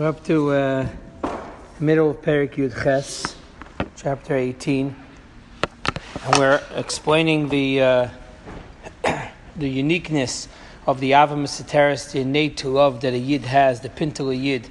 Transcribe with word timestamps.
We're 0.00 0.08
up 0.08 0.24
to 0.24 0.50
uh, 0.52 0.88
middle 1.78 2.12
of 2.12 2.22
Perik 2.22 2.54
Ches, 2.82 3.36
chapter 3.96 4.34
18, 4.34 4.96
and 6.24 6.38
we're 6.38 6.58
explaining 6.74 7.50
the 7.50 7.82
uh, 7.82 8.08
the 9.56 9.68
uniqueness 9.68 10.48
of 10.86 11.00
the 11.00 11.12
Ava 11.12 11.34
Meseteris, 11.34 12.12
the 12.12 12.20
innate 12.20 12.64
love 12.64 13.02
that 13.02 13.12
a 13.12 13.18
Yid 13.18 13.44
has, 13.44 13.80
the 13.80 13.90
Pintel 13.90 14.32
Yid 14.32 14.70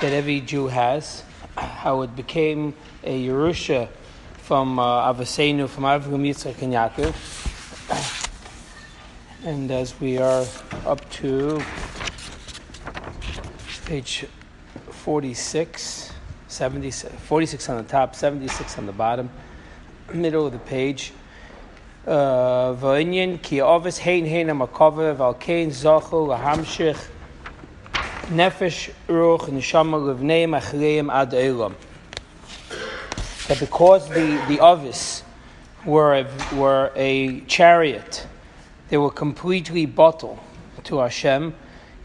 that 0.00 0.14
every 0.14 0.40
Jew 0.40 0.68
has, 0.68 1.22
how 1.58 2.00
it 2.00 2.16
became 2.16 2.72
a 3.04 3.26
Yerusha 3.26 3.90
from 4.38 4.78
uh, 4.78 5.12
Avasenu, 5.12 5.68
from 5.68 5.84
Avram 5.84 6.26
Yitzchak 6.26 6.62
and 6.62 6.72
Yaakov. 6.72 7.14
And 9.44 9.70
as 9.70 10.00
we 10.00 10.16
are 10.16 10.46
up 10.86 11.10
to 11.10 11.60
page 13.84 14.24
46, 15.02 16.12
70, 16.46 16.90
46 16.92 17.68
on 17.68 17.76
the 17.78 17.82
top, 17.82 18.14
76 18.14 18.78
on 18.78 18.86
the 18.86 18.92
bottom, 18.92 19.30
middle 20.14 20.46
of 20.46 20.52
the 20.52 20.60
page. 20.60 21.12
Uh, 22.06 22.74
V'inyan 22.74 23.42
ki 23.42 23.60
ovis 23.62 23.98
hein 23.98 24.24
hein 24.24 24.46
amakove 24.46 25.16
v'alkein 25.16 25.70
zochu 25.70 26.28
lahamshich 26.28 27.08
nefesh 28.28 28.92
ruch 29.08 29.48
neshama 29.48 29.98
livneim 29.98 30.56
achreim 30.56 31.12
ad 31.12 31.34
elam. 31.34 31.74
That 33.48 33.58
because 33.58 34.08
the, 34.08 34.40
the 34.46 34.60
ovis 34.60 35.24
were 35.84 36.14
a, 36.14 36.54
were 36.54 36.92
a 36.94 37.40
chariot, 37.40 38.24
they 38.88 38.98
were 38.98 39.10
completely 39.10 39.84
bottled 39.84 40.38
to 40.84 40.98
Hashem, 40.98 41.56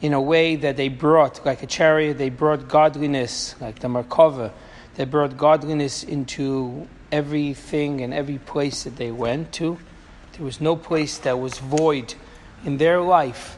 in 0.01 0.13
a 0.13 0.21
way 0.21 0.55
that 0.55 0.77
they 0.77 0.89
brought, 0.89 1.45
like 1.45 1.63
a 1.63 1.67
chariot, 1.67 2.17
they 2.17 2.29
brought 2.29 2.67
godliness, 2.67 3.55
like 3.59 3.79
the 3.79 3.87
Markova, 3.87 4.51
they 4.95 5.05
brought 5.05 5.37
godliness 5.37 6.04
into 6.04 6.87
everything 7.12 8.01
and 8.01 8.13
every 8.13 8.37
place 8.37 8.84
that 8.84 8.95
they 8.98 9.12
went 9.12 9.51
to. 9.54 9.77
There 10.34 10.45
was 10.45 10.62
no 10.62 10.76
place 10.76 11.17
that 11.20 11.39
was 11.39 11.57
void 11.57 12.13
in 12.63 12.77
their 12.77 13.01
life, 13.01 13.57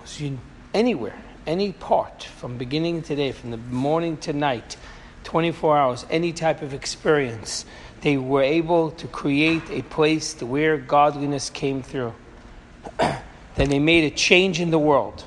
was 0.00 0.20
in 0.20 0.38
anywhere, 0.72 1.20
any 1.46 1.72
part, 1.72 2.22
from 2.22 2.56
beginning 2.56 3.02
to 3.02 3.16
day, 3.16 3.32
from 3.32 3.50
the 3.50 3.56
morning 3.56 4.16
to 4.18 4.32
night, 4.32 4.76
24 5.24 5.78
hours, 5.78 6.06
any 6.10 6.32
type 6.32 6.62
of 6.62 6.72
experience. 6.72 7.64
They 8.02 8.16
were 8.16 8.42
able 8.42 8.92
to 8.92 9.08
create 9.08 9.68
a 9.70 9.82
place 9.82 10.40
where 10.40 10.76
godliness 10.76 11.50
came 11.50 11.82
through. 11.82 12.14
then 12.98 13.20
they 13.56 13.80
made 13.80 14.04
a 14.04 14.14
change 14.14 14.60
in 14.60 14.70
the 14.70 14.78
world. 14.78 15.24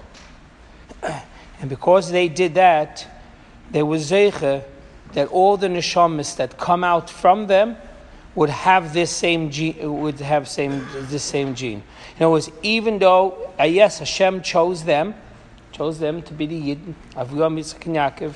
And 1.61 1.69
because 1.69 2.11
they 2.11 2.27
did 2.27 2.55
that, 2.55 3.07
there 3.69 3.85
was 3.85 4.09
zeicha 4.09 4.63
that 5.13 5.27
all 5.27 5.57
the 5.57 5.67
neshamas 5.67 6.35
that 6.37 6.57
come 6.57 6.83
out 6.83 7.09
from 7.09 7.47
them 7.47 7.77
would 8.33 8.49
have 8.49 8.93
this 8.93 9.11
same 9.11 9.51
gene, 9.51 10.01
would 10.01 10.19
have 10.19 10.47
same 10.47 10.87
this 10.93 11.23
same 11.23 11.53
gene. 11.53 11.83
In 12.17 12.23
other 12.23 12.31
words, 12.31 12.51
even 12.63 12.97
though 12.97 13.51
uh, 13.59 13.63
yes, 13.63 13.99
Hashem 13.99 14.41
chose 14.41 14.83
them, 14.83 15.13
chose 15.71 15.99
them 15.99 16.21
to 16.23 16.33
be 16.33 16.45
the 16.47 16.55
Yid, 16.55 16.95
Avraham, 17.11 17.59
Yitzchak, 17.59 17.85
and 17.85 17.95
Yaakov, 17.95 18.33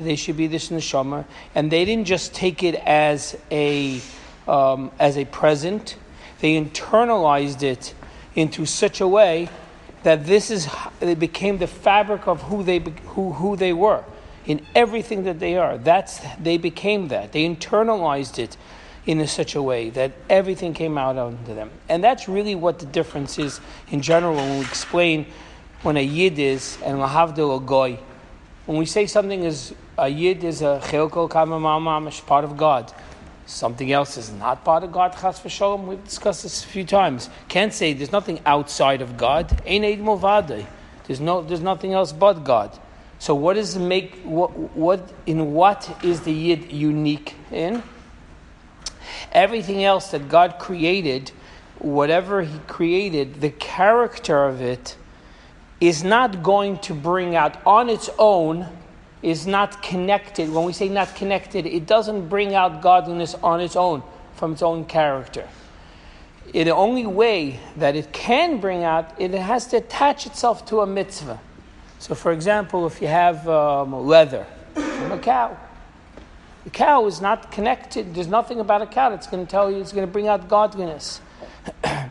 they 0.00 0.16
should 0.16 0.36
be 0.36 0.46
this 0.46 0.68
neshama, 0.68 1.24
and 1.54 1.70
they 1.70 1.84
didn't 1.84 2.06
just 2.06 2.34
take 2.34 2.62
it 2.62 2.74
as 2.86 3.36
a 3.50 4.00
um, 4.46 4.90
as 4.98 5.16
a 5.16 5.24
present; 5.24 5.96
they 6.40 6.60
internalized 6.60 7.62
it 7.62 7.94
into 8.34 8.66
such 8.66 9.00
a 9.00 9.08
way 9.08 9.48
that 10.02 10.26
this 10.26 10.50
is 10.50 10.68
it 11.00 11.18
became 11.18 11.58
the 11.58 11.66
fabric 11.66 12.26
of 12.26 12.42
who 12.42 12.62
they 12.62 12.78
who, 12.78 13.32
who 13.32 13.56
they 13.56 13.72
were 13.72 14.04
in 14.46 14.64
everything 14.74 15.24
that 15.24 15.38
they 15.38 15.56
are. 15.56 15.78
That's 15.78 16.20
they 16.40 16.56
became 16.56 17.08
that. 17.08 17.32
They 17.32 17.44
internalized 17.44 18.38
it 18.38 18.56
in 19.06 19.26
such 19.26 19.54
a 19.54 19.62
way 19.62 19.90
that 19.90 20.12
everything 20.28 20.74
came 20.74 20.98
out 20.98 21.16
onto 21.16 21.54
them. 21.54 21.70
And 21.88 22.04
that's 22.04 22.28
really 22.28 22.54
what 22.54 22.78
the 22.78 22.86
difference 22.86 23.38
is 23.38 23.60
in 23.90 24.02
general 24.02 24.36
when 24.36 24.58
we 24.58 24.64
explain 24.64 25.26
when 25.82 25.96
a 25.96 26.02
yid 26.02 26.38
is 26.38 26.78
and 26.84 26.98
lahavdil 26.98 27.56
a 27.56 27.60
goy. 27.60 27.98
When 28.66 28.78
we 28.78 28.86
say 28.86 29.06
something 29.06 29.44
is 29.44 29.74
a 29.96 30.08
yid 30.08 30.44
is 30.44 30.62
a 30.62 30.80
chilkol 30.84 31.28
kamamamamish 31.28 32.24
part 32.26 32.44
of 32.44 32.56
God 32.56 32.92
something 33.48 33.90
else 33.90 34.16
is 34.18 34.30
not 34.30 34.62
part 34.64 34.84
of 34.84 34.92
God, 34.92 35.16
chas 35.18 35.40
v'sholom. 35.40 35.86
We've 35.86 36.04
discussed 36.04 36.42
this 36.42 36.62
a 36.62 36.66
few 36.66 36.84
times. 36.84 37.30
Can't 37.48 37.72
say 37.72 37.94
there's 37.94 38.12
nothing 38.12 38.40
outside 38.44 39.00
of 39.00 39.16
God. 39.16 39.62
Ein 39.66 39.82
There's 39.82 41.20
no, 41.20 41.42
there's 41.42 41.62
nothing 41.62 41.94
else 41.94 42.12
but 42.12 42.44
God. 42.44 42.78
So 43.18 43.34
what 43.34 43.54
does 43.54 43.76
make 43.76 44.20
what, 44.22 44.56
what 44.76 45.10
in 45.26 45.54
what 45.54 46.04
is 46.04 46.20
the 46.20 46.32
yid 46.32 46.70
unique 46.70 47.34
in? 47.50 47.82
Everything 49.32 49.82
else 49.82 50.10
that 50.10 50.28
God 50.28 50.58
created, 50.58 51.32
whatever 51.78 52.42
He 52.42 52.58
created, 52.66 53.40
the 53.40 53.50
character 53.50 54.44
of 54.44 54.60
it 54.60 54.96
is 55.80 56.04
not 56.04 56.42
going 56.42 56.78
to 56.80 56.94
bring 56.94 57.34
out 57.34 57.56
on 57.66 57.88
its 57.88 58.10
own 58.18 58.66
is 59.22 59.46
not 59.46 59.82
connected. 59.82 60.52
When 60.52 60.64
we 60.64 60.72
say 60.72 60.88
not 60.88 61.14
connected, 61.14 61.66
it 61.66 61.86
doesn't 61.86 62.28
bring 62.28 62.54
out 62.54 62.82
godliness 62.82 63.34
on 63.42 63.60
its 63.60 63.76
own, 63.76 64.02
from 64.34 64.52
its 64.52 64.62
own 64.62 64.84
character. 64.84 65.48
It, 66.54 66.64
the 66.64 66.74
only 66.74 67.06
way 67.06 67.60
that 67.76 67.96
it 67.96 68.12
can 68.12 68.58
bring 68.58 68.84
out, 68.84 69.20
it 69.20 69.32
has 69.32 69.66
to 69.68 69.78
attach 69.78 70.26
itself 70.26 70.64
to 70.66 70.80
a 70.80 70.86
mitzvah. 70.86 71.40
So, 71.98 72.14
for 72.14 72.32
example, 72.32 72.86
if 72.86 73.02
you 73.02 73.08
have 73.08 73.46
um, 73.48 74.06
leather 74.06 74.46
from 74.74 75.12
a 75.12 75.18
cow, 75.18 75.58
the 76.64 76.70
cow 76.70 77.06
is 77.06 77.20
not 77.20 77.50
connected. 77.50 78.14
There's 78.14 78.28
nothing 78.28 78.60
about 78.60 78.82
a 78.82 78.86
cow 78.86 79.10
that's 79.10 79.26
going 79.26 79.44
to 79.44 79.50
tell 79.50 79.70
you 79.70 79.78
it's 79.78 79.92
going 79.92 80.06
to 80.06 80.12
bring 80.12 80.28
out 80.28 80.48
godliness. 80.48 81.20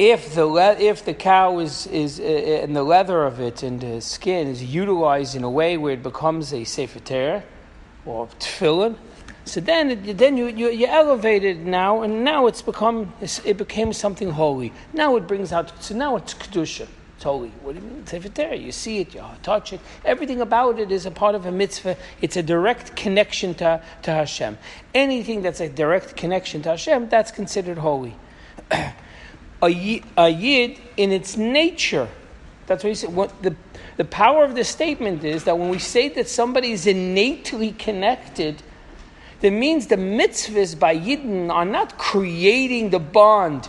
if 0.00 0.34
the 0.34 0.46
le- 0.46 0.78
if 0.78 1.04
the 1.04 1.12
cow 1.12 1.58
is 1.58 1.86
is 1.88 2.20
uh, 2.20 2.22
uh, 2.22 2.64
and 2.64 2.74
the 2.74 2.82
leather 2.82 3.22
of 3.26 3.38
it 3.38 3.62
and 3.62 3.82
the 3.82 4.00
skin 4.00 4.48
is 4.48 4.64
utilized 4.64 5.36
in 5.36 5.44
a 5.44 5.50
way 5.50 5.76
where 5.76 5.92
it 5.92 6.02
becomes 6.02 6.54
a 6.54 6.64
sefer 6.64 7.42
or 8.06 8.26
tefillin, 8.38 8.96
so 9.44 9.60
then 9.60 10.16
then 10.16 10.38
you, 10.38 10.46
you 10.46 10.70
you 10.70 10.86
elevate 10.86 11.44
it 11.44 11.58
now 11.58 12.00
and 12.00 12.24
now 12.24 12.46
it's 12.46 12.62
become 12.62 13.12
it 13.20 13.58
became 13.58 13.92
something 13.92 14.30
holy. 14.30 14.72
Now 14.94 15.16
it 15.16 15.26
brings 15.26 15.52
out 15.52 15.70
so 15.84 15.94
now 15.94 16.16
it's 16.16 16.32
kedusha. 16.32 16.88
Holy. 17.22 17.50
What 17.60 17.74
do 17.74 17.82
you 17.82 17.86
mean? 17.86 18.06
Sefer 18.06 18.54
You 18.54 18.72
see 18.72 19.00
it, 19.00 19.14
you 19.14 19.22
touch 19.42 19.74
it. 19.74 19.80
Everything 20.06 20.40
about 20.40 20.78
it 20.78 20.90
is 20.90 21.04
a 21.04 21.10
part 21.10 21.34
of 21.34 21.44
a 21.44 21.52
mitzvah. 21.52 21.98
It's 22.22 22.38
a 22.38 22.42
direct 22.42 22.96
connection 22.96 23.52
to, 23.56 23.82
to 24.04 24.10
Hashem. 24.10 24.56
Anything 24.94 25.42
that's 25.42 25.60
a 25.60 25.68
direct 25.68 26.16
connection 26.16 26.62
to 26.62 26.70
Hashem, 26.70 27.10
that's 27.10 27.30
considered 27.30 27.76
holy. 27.76 28.16
a 29.62 29.68
yid, 29.68 30.78
in 30.96 31.12
its 31.12 31.36
nature. 31.36 32.08
That's 32.66 32.84
what 32.84 32.88
he 32.88 32.94
said. 32.94 33.14
What 33.14 33.42
the, 33.42 33.56
the 33.96 34.04
power 34.04 34.44
of 34.44 34.54
this 34.54 34.68
statement 34.68 35.24
is 35.24 35.44
that 35.44 35.58
when 35.58 35.68
we 35.68 35.78
say 35.78 36.08
that 36.10 36.28
somebody 36.28 36.72
is 36.72 36.86
innately 36.86 37.72
connected, 37.72 38.62
that 39.40 39.50
means 39.50 39.86
the 39.86 39.96
mitzvahs 39.96 40.78
by 40.78 40.96
Yidden 40.96 41.50
are 41.50 41.64
not 41.64 41.98
creating 41.98 42.90
the 42.90 42.98
bond 42.98 43.68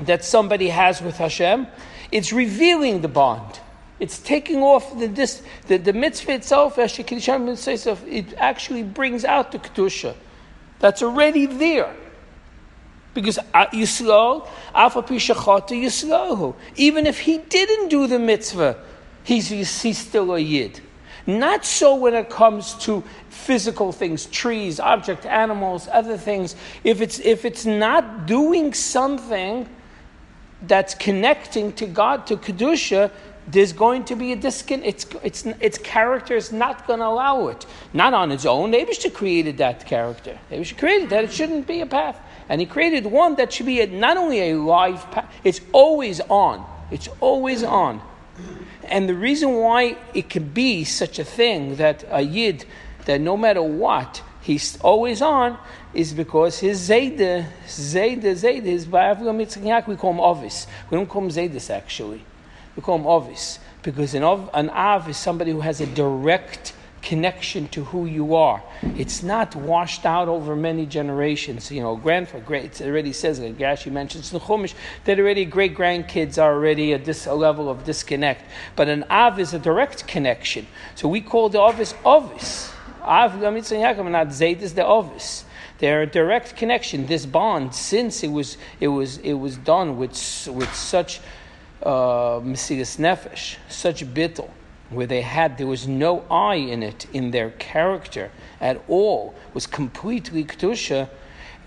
that 0.00 0.24
somebody 0.24 0.68
has 0.68 1.02
with 1.02 1.16
Hashem. 1.16 1.66
It's 2.10 2.32
revealing 2.32 3.02
the 3.02 3.08
bond. 3.08 3.60
It's 4.00 4.18
taking 4.18 4.62
off 4.62 4.98
the, 4.98 5.06
this, 5.06 5.42
the, 5.66 5.76
the 5.76 5.92
mitzvah 5.92 6.32
itself, 6.32 6.78
it 6.78 8.34
actually 8.38 8.82
brings 8.84 9.24
out 9.24 9.52
the 9.52 9.58
Kedusha. 9.58 10.14
That's 10.78 11.02
already 11.02 11.46
there. 11.46 11.94
Because 13.20 13.38
Yisrael, 13.52 14.46
Alpha. 14.72 16.54
Even 16.76 17.06
if 17.06 17.18
he 17.18 17.38
didn't 17.38 17.88
do 17.88 18.06
the 18.06 18.18
mitzvah, 18.20 18.76
he's, 19.24 19.48
he's 19.48 19.98
still 19.98 20.34
a 20.34 20.38
Yid. 20.38 20.80
Not 21.26 21.64
so 21.64 21.96
when 21.96 22.14
it 22.14 22.30
comes 22.30 22.74
to 22.84 23.02
physical 23.28 23.90
things, 23.90 24.26
trees, 24.26 24.78
object, 24.78 25.26
animals, 25.26 25.88
other 25.90 26.16
things. 26.16 26.54
If 26.84 27.00
it's, 27.00 27.18
if 27.18 27.44
it's 27.44 27.66
not 27.66 28.26
doing 28.26 28.72
something 28.72 29.68
that's 30.62 30.94
connecting 30.94 31.72
to 31.72 31.86
God, 31.86 32.24
to 32.28 32.36
Kedusha, 32.36 33.10
there's 33.48 33.72
going 33.72 34.04
to 34.04 34.14
be 34.14 34.30
a 34.30 34.36
disconnect. 34.36 34.86
Its, 34.86 35.06
its, 35.24 35.46
its 35.60 35.78
character 35.78 36.36
is 36.36 36.52
not 36.52 36.86
going 36.86 37.00
to 37.00 37.06
allow 37.06 37.48
it. 37.48 37.66
Not 37.92 38.14
on 38.14 38.30
its 38.30 38.46
own. 38.46 38.70
Abishta 38.72 39.12
created 39.12 39.58
that 39.58 39.86
character. 39.86 40.38
Abishta 40.52 40.78
created 40.78 41.10
that. 41.10 41.24
It 41.24 41.32
shouldn't 41.32 41.66
be 41.66 41.80
a 41.80 41.86
path. 41.86 42.20
And 42.48 42.60
he 42.60 42.66
created 42.66 43.06
one 43.06 43.34
that 43.36 43.52
should 43.52 43.66
be 43.66 43.84
not 43.86 44.16
only 44.16 44.50
a 44.50 44.54
live 44.56 45.10
path, 45.10 45.30
it's 45.44 45.60
always 45.72 46.20
on. 46.20 46.64
It's 46.90 47.08
always 47.20 47.62
on. 47.62 48.00
And 48.84 49.08
the 49.08 49.14
reason 49.14 49.54
why 49.54 49.98
it 50.14 50.30
can 50.30 50.48
be 50.48 50.84
such 50.84 51.18
a 51.18 51.24
thing 51.24 51.76
that 51.76 52.04
a 52.10 52.22
yid, 52.22 52.64
that 53.04 53.20
no 53.20 53.36
matter 53.36 53.62
what, 53.62 54.22
he's 54.40 54.80
always 54.80 55.20
on, 55.20 55.58
is 55.92 56.14
because 56.14 56.58
his 56.58 56.88
Zayda, 56.88 57.46
Zayda, 57.66 58.32
Zayda, 58.32 58.64
his 58.64 58.86
Ba'avram 58.86 59.44
Yitzchak 59.44 59.86
we 59.86 59.96
call 59.96 60.12
him 60.12 60.20
Ovis. 60.20 60.66
We 60.90 60.96
don't 60.96 61.08
call 61.08 61.22
him 61.22 61.28
Zaydis 61.28 61.70
actually. 61.70 62.24
We 62.76 62.82
call 62.82 62.98
them 62.98 63.06
Ovis. 63.06 63.58
Because 63.82 64.14
an, 64.14 64.22
ov, 64.24 64.50
an 64.54 64.70
Av 64.70 65.08
is 65.08 65.16
somebody 65.16 65.50
who 65.50 65.60
has 65.60 65.80
a 65.80 65.86
direct 65.86 66.72
connection 67.02 67.68
to 67.68 67.84
who 67.84 68.06
you 68.06 68.34
are. 68.34 68.62
It's 68.82 69.22
not 69.22 69.54
washed 69.56 70.04
out 70.04 70.28
over 70.28 70.56
many 70.56 70.86
generations. 70.86 71.70
You 71.70 71.82
know, 71.82 71.96
grandfather, 71.96 72.44
great, 72.44 72.80
it 72.80 72.86
already 72.86 73.12
says, 73.12 73.40
like 73.40 73.58
Rashi 73.58 73.90
mentions 73.90 74.32
in 74.32 74.40
Chumash, 74.40 74.74
that 75.04 75.18
already 75.18 75.44
great 75.44 75.76
grandkids 75.76 76.40
are 76.42 76.54
already 76.54 76.92
at 76.92 77.04
this 77.04 77.26
a 77.26 77.34
level 77.34 77.68
of 77.68 77.84
disconnect. 77.84 78.44
But 78.76 78.88
an 78.88 79.04
Av 79.10 79.38
is 79.38 79.54
a 79.54 79.58
direct 79.58 80.06
connection. 80.06 80.66
So 80.94 81.08
we 81.08 81.20
call 81.20 81.48
the 81.48 81.60
Ovis 81.60 81.94
Ovis. 82.04 82.72
Av, 83.02 83.40
not 83.40 84.32
Zayd 84.32 84.62
is 84.62 84.74
the 84.74 84.84
Ovis. 84.84 85.44
They're 85.78 86.02
a 86.02 86.06
direct 86.06 86.56
connection. 86.56 87.06
This 87.06 87.24
bond, 87.24 87.74
since 87.74 88.22
it 88.22 88.28
was, 88.28 88.58
it 88.80 88.88
was, 88.88 89.18
it 89.18 89.34
was 89.34 89.56
done 89.56 89.96
with, 89.96 90.12
with 90.52 90.74
such 90.74 91.20
uh, 91.82 92.40
nefesh, 92.40 93.56
such 93.68 94.04
bittel, 94.04 94.50
where 94.90 95.06
they 95.06 95.22
had 95.22 95.58
there 95.58 95.66
was 95.66 95.86
no 95.86 96.24
I 96.30 96.56
in 96.56 96.82
it 96.82 97.06
in 97.12 97.30
their 97.30 97.50
character 97.50 98.30
at 98.60 98.82
all 98.88 99.34
was 99.54 99.66
completely 99.66 100.44
kedusha. 100.44 101.08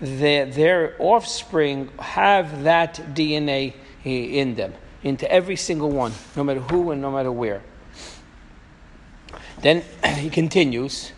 Their, 0.00 0.46
their 0.46 0.96
offspring 0.98 1.90
have 1.98 2.64
that 2.64 2.94
DNA 3.14 3.74
in 4.04 4.56
them 4.56 4.74
into 5.04 5.30
every 5.30 5.56
single 5.56 5.90
one, 5.90 6.12
no 6.36 6.42
matter 6.42 6.60
who 6.60 6.90
and 6.90 7.00
no 7.00 7.10
matter 7.10 7.30
where. 7.30 7.62
Then 9.60 9.84
he 10.16 10.28
continues 10.28 11.12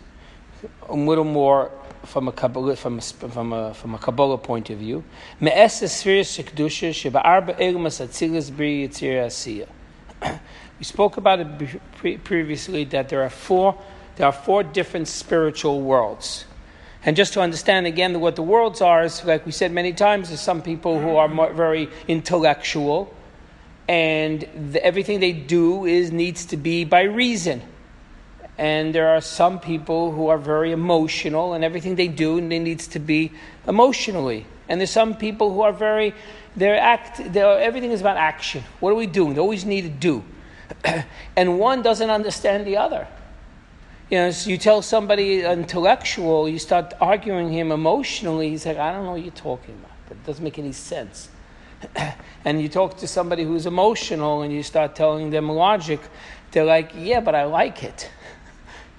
a 0.87 0.95
little 0.95 1.23
more 1.23 1.71
from 2.03 2.27
a 2.27 2.31
Kabbalah, 2.31 2.75
from 2.75 2.99
a, 2.99 3.01
from 3.01 3.53
a, 3.53 3.73
from 3.73 3.95
a 3.95 3.97
Kabbalah 3.97 4.37
point 4.37 4.69
of 4.69 4.77
view. 4.77 5.03
We 10.79 10.85
spoke 10.85 11.17
about 11.17 11.39
it 11.39 12.23
previously 12.23 12.83
that 12.85 13.09
there 13.09 13.23
are 13.23 13.29
four 13.29 13.77
there 14.15 14.27
are 14.27 14.33
four 14.33 14.63
different 14.63 15.07
spiritual 15.07 15.81
worlds. 15.81 16.45
And 17.03 17.15
just 17.15 17.33
to 17.33 17.41
understand 17.41 17.85
again 17.85 18.19
what 18.19 18.35
the 18.35 18.41
worlds 18.41 18.81
are 18.81 19.03
is 19.03 19.23
like 19.23 19.45
we 19.45 19.51
said 19.51 19.71
many 19.71 19.93
times, 19.93 20.29
there's 20.29 20.41
some 20.41 20.61
people 20.61 20.99
who 20.99 21.17
are 21.17 21.27
very 21.53 21.89
intellectual, 22.07 23.13
and 23.87 24.41
the, 24.71 24.83
everything 24.83 25.19
they 25.19 25.33
do 25.33 25.85
is 25.85 26.11
needs 26.11 26.45
to 26.45 26.57
be 26.57 26.83
by 26.83 27.03
reason. 27.03 27.61
And 28.57 28.95
there 28.95 29.09
are 29.09 29.21
some 29.21 29.59
people 29.59 30.11
who 30.13 30.29
are 30.29 30.37
very 30.37 30.71
emotional, 30.71 31.53
and 31.53 31.63
everything 31.63 31.95
they 31.95 32.07
do 32.07 32.41
needs 32.41 32.87
to 32.87 32.99
be 32.99 33.31
emotionally. 33.67 34.45
And 34.67 34.79
there's 34.79 34.91
some 34.91 35.15
people 35.15 35.53
who 35.53 35.61
are 35.61 35.73
very, 35.73 36.15
they're 36.55 36.79
act, 36.79 37.19
everything 37.19 37.91
is 37.91 38.01
about 38.01 38.17
action. 38.17 38.63
What 38.79 38.91
are 38.91 38.95
we 38.95 39.07
doing? 39.07 39.35
They 39.35 39.41
always 39.41 39.65
need 39.65 39.81
to 39.81 39.89
do. 39.89 40.23
and 41.35 41.59
one 41.59 41.81
doesn't 41.81 42.09
understand 42.09 42.65
the 42.65 42.77
other. 42.77 43.07
You 44.09 44.19
know, 44.19 44.31
so 44.31 44.49
you 44.49 44.57
tell 44.57 44.81
somebody 44.81 45.41
intellectual, 45.41 46.47
you 46.47 46.59
start 46.59 46.93
arguing 47.01 47.51
him 47.51 47.71
emotionally, 47.71 48.49
he's 48.51 48.65
like, 48.65 48.77
I 48.77 48.91
don't 48.91 49.05
know 49.05 49.13
what 49.13 49.23
you're 49.23 49.31
talking 49.31 49.73
about. 49.75 49.91
It 50.11 50.23
doesn't 50.25 50.43
make 50.43 50.59
any 50.59 50.73
sense. 50.73 51.29
and 52.45 52.61
you 52.61 52.69
talk 52.69 52.97
to 52.97 53.07
somebody 53.07 53.43
who's 53.43 53.65
emotional 53.65 54.43
and 54.43 54.53
you 54.53 54.61
start 54.61 54.95
telling 54.95 55.31
them 55.31 55.49
logic, 55.49 55.99
they're 56.51 56.65
like, 56.65 56.91
yeah, 56.95 57.19
but 57.19 57.33
I 57.33 57.45
like 57.45 57.83
it. 57.83 58.09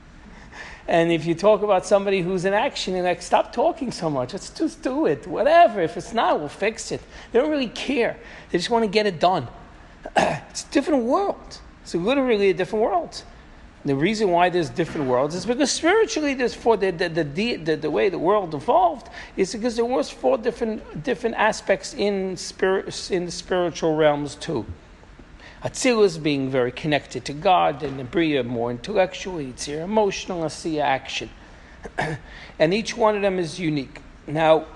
and 0.89 1.13
if 1.13 1.25
you 1.25 1.37
talk 1.37 1.63
about 1.63 1.87
somebody 1.87 2.21
who's 2.21 2.45
in 2.45 2.53
action, 2.53 2.95
you're 2.95 3.05
like, 3.05 3.23
stop 3.23 3.53
talking 3.53 3.93
so 3.93 4.11
much. 4.11 4.33
Let's 4.33 4.51
just 4.51 4.83
do 4.83 5.07
it. 5.07 5.27
Whatever. 5.27 5.81
If 5.81 5.97
it's 5.97 6.13
not, 6.13 6.41
we'll 6.41 6.49
fix 6.49 6.91
it. 6.91 7.01
They 7.31 7.39
don't 7.39 7.51
really 7.51 7.69
care. 7.69 8.17
They 8.51 8.59
just 8.59 8.71
want 8.71 8.85
to 8.85 8.91
get 8.91 9.07
it 9.07 9.21
done. 9.21 9.47
it's 10.17 10.65
a 10.65 10.71
different 10.71 11.05
world. 11.05 11.61
It's 11.83 11.95
literally 11.95 12.51
a 12.51 12.55
different 12.55 12.85
world. 12.85 13.23
The 13.85 13.95
reason 13.95 14.31
why 14.31 14.49
there's 14.49 14.69
different 14.69 15.07
worlds 15.07 15.37
is 15.37 15.47
because 15.47 15.71
spiritually 15.71 16.35
there's 16.35 16.55
four, 16.55 16.77
the, 16.77 16.91
the, 16.91 17.09
the, 17.09 17.57
the, 17.57 17.77
the 17.77 17.91
way 17.91 18.09
the 18.09 18.19
world 18.19 18.53
evolved 18.53 19.09
is 19.37 19.53
because 19.53 19.77
there 19.77 19.85
was 19.85 20.11
four 20.11 20.39
different, 20.39 21.05
different 21.05 21.37
aspects 21.37 21.95
in, 21.95 22.37
spirit, 22.37 23.11
in 23.13 23.27
the 23.27 23.31
spiritual 23.31 23.95
realms 23.95 24.35
too. 24.35 24.67
Atzilus 25.63 26.21
being 26.21 26.51
very 26.51 26.73
connected 26.73 27.25
to 27.27 27.33
God, 27.33 27.83
and 27.83 28.11
Bria 28.11 28.43
more 28.43 28.73
intellectual, 28.73 29.37
Yitzir 29.37 29.83
emotional, 29.85 30.43
Asiya 30.43 30.83
action. 30.83 31.31
and 32.59 32.75
each 32.75 32.97
one 32.97 33.15
of 33.15 33.23
them 33.23 33.39
is 33.39 33.59
unique. 33.59 34.01
Now, 34.27 34.67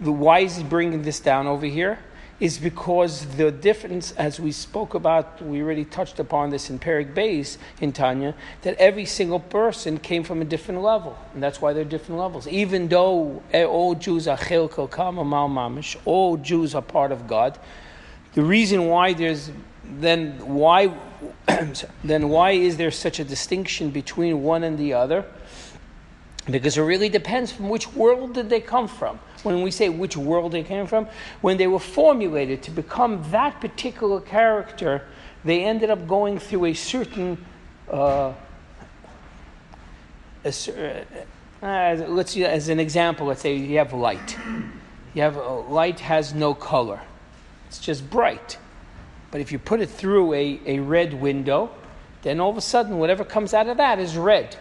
the, 0.00 0.12
why 0.12 0.40
is 0.40 0.56
he 0.56 0.62
bringing 0.62 1.02
this 1.02 1.20
down 1.20 1.46
over 1.46 1.66
here? 1.66 1.98
Is 2.40 2.58
because 2.58 3.26
the 3.36 3.50
difference, 3.50 4.12
as 4.12 4.40
we 4.40 4.50
spoke 4.50 4.94
about, 4.94 5.40
we 5.40 5.62
already 5.62 5.84
touched 5.84 6.18
upon 6.18 6.50
this 6.50 6.68
in 6.68 6.78
Perik 6.78 7.14
Bays 7.14 7.58
in 7.80 7.92
Tanya, 7.92 8.34
that 8.62 8.76
every 8.76 9.04
single 9.04 9.40
person 9.40 9.98
came 9.98 10.24
from 10.24 10.42
a 10.42 10.44
different 10.44 10.82
level. 10.82 11.16
And 11.32 11.42
that's 11.42 11.60
why 11.60 11.72
they're 11.72 11.84
different 11.84 12.20
levels. 12.20 12.48
Even 12.48 12.88
though 12.88 13.42
eh, 13.52 13.64
all 13.64 13.94
Jews 13.94 14.26
are 14.26 14.36
chel 14.36 14.68
kama 14.68 15.24
mal 15.24 15.48
mamish, 15.48 15.96
all 16.04 16.36
Jews 16.36 16.74
are 16.74 16.82
part 16.82 17.12
of 17.12 17.26
God, 17.28 17.58
the 18.34 18.42
reason 18.42 18.86
why 18.86 19.12
there's 19.12 19.50
then 19.84 20.38
why 20.54 20.92
then 22.04 22.28
why 22.28 22.52
is 22.52 22.76
there 22.76 22.90
such 22.90 23.20
a 23.20 23.24
distinction 23.24 23.90
between 23.90 24.42
one 24.42 24.64
and 24.64 24.76
the 24.76 24.92
other? 24.92 25.24
Because 26.50 26.76
it 26.76 26.82
really 26.82 27.08
depends 27.08 27.50
from 27.50 27.68
which 27.68 27.92
world 27.94 28.34
did 28.34 28.50
they 28.50 28.60
come 28.60 28.86
from 28.88 29.18
when 29.44 29.62
we 29.62 29.70
say 29.70 29.88
which 29.88 30.16
world 30.16 30.52
they 30.52 30.62
came 30.62 30.86
from, 30.86 31.06
when 31.42 31.56
they 31.56 31.66
were 31.66 31.78
formulated 31.78 32.62
to 32.62 32.70
become 32.70 33.22
that 33.30 33.60
particular 33.60 34.20
character, 34.20 35.02
they 35.44 35.62
ended 35.64 35.90
up 35.90 36.08
going 36.08 36.38
through 36.38 36.64
a 36.66 36.74
certain. 36.74 37.44
Uh, 37.90 38.32
a, 40.44 41.04
uh, 41.62 41.94
let's 42.08 42.34
use 42.34 42.46
as 42.46 42.68
an 42.68 42.80
example. 42.80 43.26
Let's 43.26 43.42
say 43.42 43.54
you 43.54 43.78
have 43.78 43.92
light. 43.92 44.36
You 45.12 45.22
have 45.22 45.36
uh, 45.36 45.60
light 45.60 46.00
has 46.00 46.34
no 46.34 46.54
color; 46.54 47.00
it's 47.68 47.78
just 47.78 48.08
bright. 48.10 48.58
But 49.30 49.40
if 49.40 49.52
you 49.52 49.58
put 49.58 49.80
it 49.80 49.90
through 49.90 50.32
a, 50.32 50.60
a 50.64 50.78
red 50.78 51.12
window, 51.12 51.70
then 52.22 52.40
all 52.40 52.50
of 52.50 52.56
a 52.56 52.62
sudden, 52.62 52.98
whatever 52.98 53.24
comes 53.24 53.52
out 53.52 53.68
of 53.68 53.76
that 53.76 53.98
is 53.98 54.16
red. 54.16 54.56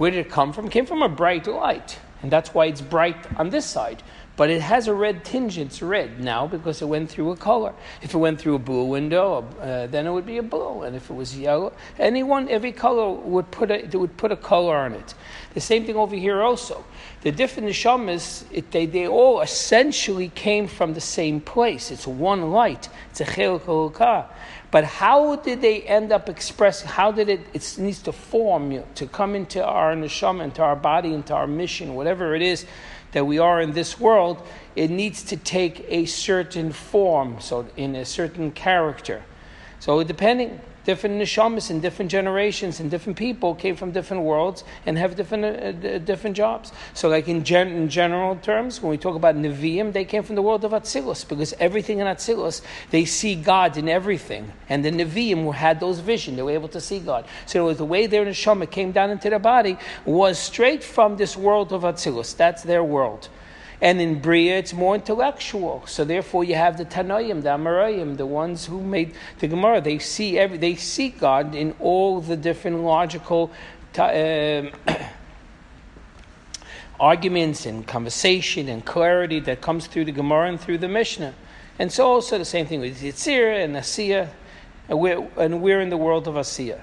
Where 0.00 0.10
did 0.10 0.20
it 0.24 0.30
come 0.30 0.54
from? 0.54 0.64
It 0.64 0.72
came 0.72 0.86
from 0.86 1.02
a 1.02 1.10
bright 1.10 1.46
light. 1.46 1.98
And 2.22 2.32
that's 2.32 2.54
why 2.54 2.64
it's 2.66 2.80
bright 2.80 3.18
on 3.38 3.50
this 3.50 3.66
side 3.66 4.02
but 4.40 4.48
it 4.48 4.62
has 4.62 4.88
a 4.88 4.94
red 4.94 5.22
tinge. 5.22 5.58
It's 5.58 5.82
red 5.82 6.18
now 6.18 6.46
because 6.46 6.80
it 6.80 6.86
went 6.86 7.10
through 7.10 7.32
a 7.32 7.36
color. 7.36 7.74
If 8.00 8.14
it 8.14 8.16
went 8.16 8.40
through 8.40 8.54
a 8.54 8.58
blue 8.58 8.84
window, 8.84 9.46
uh, 9.60 9.86
then 9.88 10.06
it 10.06 10.12
would 10.12 10.24
be 10.24 10.38
a 10.38 10.42
blue. 10.42 10.80
And 10.80 10.96
if 10.96 11.10
it 11.10 11.12
was 11.12 11.38
yellow, 11.38 11.74
anyone, 11.98 12.48
every 12.48 12.72
color 12.72 13.10
would 13.10 13.50
put 13.50 13.70
a 13.70 13.86
would 13.98 14.16
put 14.16 14.32
a 14.32 14.36
color 14.36 14.78
on 14.78 14.94
it. 14.94 15.12
The 15.52 15.60
same 15.60 15.84
thing 15.84 15.96
over 15.96 16.16
here 16.16 16.40
also. 16.40 16.82
The 17.20 17.32
different 17.32 17.68
neshamas, 17.68 18.46
it, 18.50 18.70
they, 18.70 18.86
they 18.86 19.06
all 19.06 19.42
essentially 19.42 20.30
came 20.30 20.68
from 20.68 20.94
the 20.94 21.02
same 21.02 21.42
place. 21.42 21.90
It's 21.90 22.06
one 22.06 22.50
light. 22.50 22.88
It's 23.10 23.20
a 23.20 23.26
chel 23.26 23.58
But 24.70 24.84
how 24.84 25.36
did 25.36 25.60
they 25.60 25.82
end 25.82 26.12
up 26.12 26.28
expressing? 26.28 26.88
How 26.88 27.10
did 27.10 27.28
it? 27.28 27.40
It 27.52 27.76
needs 27.78 28.00
to 28.02 28.12
form 28.12 28.70
you 28.70 28.84
to 28.94 29.06
come 29.06 29.34
into 29.34 29.64
our 29.64 29.94
neshama, 29.94 30.44
into 30.44 30.62
our 30.62 30.76
body, 30.76 31.12
into 31.12 31.34
our 31.34 31.46
mission, 31.46 31.94
whatever 31.94 32.34
it 32.34 32.42
is 32.42 32.66
that 33.12 33.26
we 33.26 33.38
are 33.38 33.60
in 33.60 33.72
this 33.72 33.98
world, 33.98 34.46
it 34.76 34.90
needs 34.90 35.24
to 35.24 35.36
take 35.36 35.84
a 35.88 36.06
certain 36.06 36.72
form, 36.72 37.40
so 37.40 37.66
in 37.76 37.96
a 37.96 38.04
certain 38.04 38.52
character. 38.52 39.22
So 39.80 40.02
depending, 40.04 40.60
different 40.84 41.16
neshamas 41.20 41.70
in 41.70 41.80
different 41.80 42.10
generations 42.10 42.80
and 42.80 42.90
different 42.90 43.18
people 43.18 43.54
came 43.54 43.76
from 43.76 43.90
different 43.92 44.22
worlds 44.22 44.64
and 44.86 44.96
have 44.98 45.16
different 45.16 45.44
uh, 45.44 45.98
different 45.98 46.36
jobs. 46.36 46.72
So, 46.94 47.08
like 47.08 47.28
in, 47.28 47.44
gen- 47.44 47.68
in 47.68 47.88
general 47.88 48.36
terms, 48.36 48.80
when 48.80 48.90
we 48.90 48.98
talk 48.98 49.16
about 49.16 49.36
Nevi'im, 49.36 49.92
they 49.92 50.04
came 50.04 50.22
from 50.22 50.36
the 50.36 50.42
world 50.42 50.64
of 50.64 50.72
Atzilus 50.72 51.28
because 51.28 51.52
everything 51.60 51.98
in 51.98 52.06
Atzilus, 52.06 52.62
they 52.90 53.04
see 53.04 53.34
God 53.34 53.76
in 53.76 53.88
everything. 53.88 54.52
And 54.68 54.84
the 54.84 54.90
Nevi'im 54.90 55.52
had 55.54 55.80
those 55.80 56.00
visions, 56.00 56.36
they 56.36 56.42
were 56.42 56.50
able 56.50 56.68
to 56.68 56.80
see 56.80 57.00
God. 57.00 57.26
So, 57.46 57.72
the 57.74 57.84
way 57.84 58.06
their 58.06 58.24
neshama 58.24 58.70
came 58.70 58.92
down 58.92 59.10
into 59.10 59.30
their 59.30 59.38
body 59.38 59.76
was 60.04 60.38
straight 60.38 60.82
from 60.82 61.16
this 61.16 61.36
world 61.36 61.72
of 61.72 61.82
Atzilus. 61.82 62.36
That's 62.36 62.62
their 62.62 62.84
world. 62.84 63.28
And 63.82 64.00
in 64.00 64.20
Bria, 64.20 64.58
it's 64.58 64.74
more 64.74 64.94
intellectual. 64.94 65.82
So 65.86 66.04
therefore, 66.04 66.44
you 66.44 66.54
have 66.54 66.76
the 66.76 66.84
Tanoim, 66.84 67.42
the 67.42 67.48
Amarayim, 67.48 68.18
the 68.18 68.26
ones 68.26 68.66
who 68.66 68.82
made 68.82 69.14
the 69.38 69.48
Gemara. 69.48 69.80
They 69.80 69.98
see 69.98 70.38
every, 70.38 70.58
they 70.58 70.76
see 70.76 71.08
God 71.08 71.54
in 71.54 71.74
all 71.80 72.20
the 72.20 72.36
different 72.36 72.80
logical 72.82 73.50
uh, 73.96 74.64
arguments 77.00 77.64
and 77.64 77.86
conversation 77.86 78.68
and 78.68 78.84
clarity 78.84 79.40
that 79.40 79.62
comes 79.62 79.86
through 79.86 80.04
the 80.04 80.12
Gemara 80.12 80.50
and 80.50 80.60
through 80.60 80.78
the 80.78 80.88
Mishnah. 80.88 81.32
And 81.78 81.90
so 81.90 82.06
also 82.06 82.36
the 82.36 82.44
same 82.44 82.66
thing 82.66 82.80
with 82.80 83.00
Yitzir 83.00 83.64
and 83.64 83.74
Asiya, 83.76 84.28
and 84.90 84.98
we're, 84.98 85.26
and 85.38 85.62
we're 85.62 85.80
in 85.80 85.88
the 85.88 85.96
world 85.96 86.28
of 86.28 86.34
Asiya. 86.34 86.80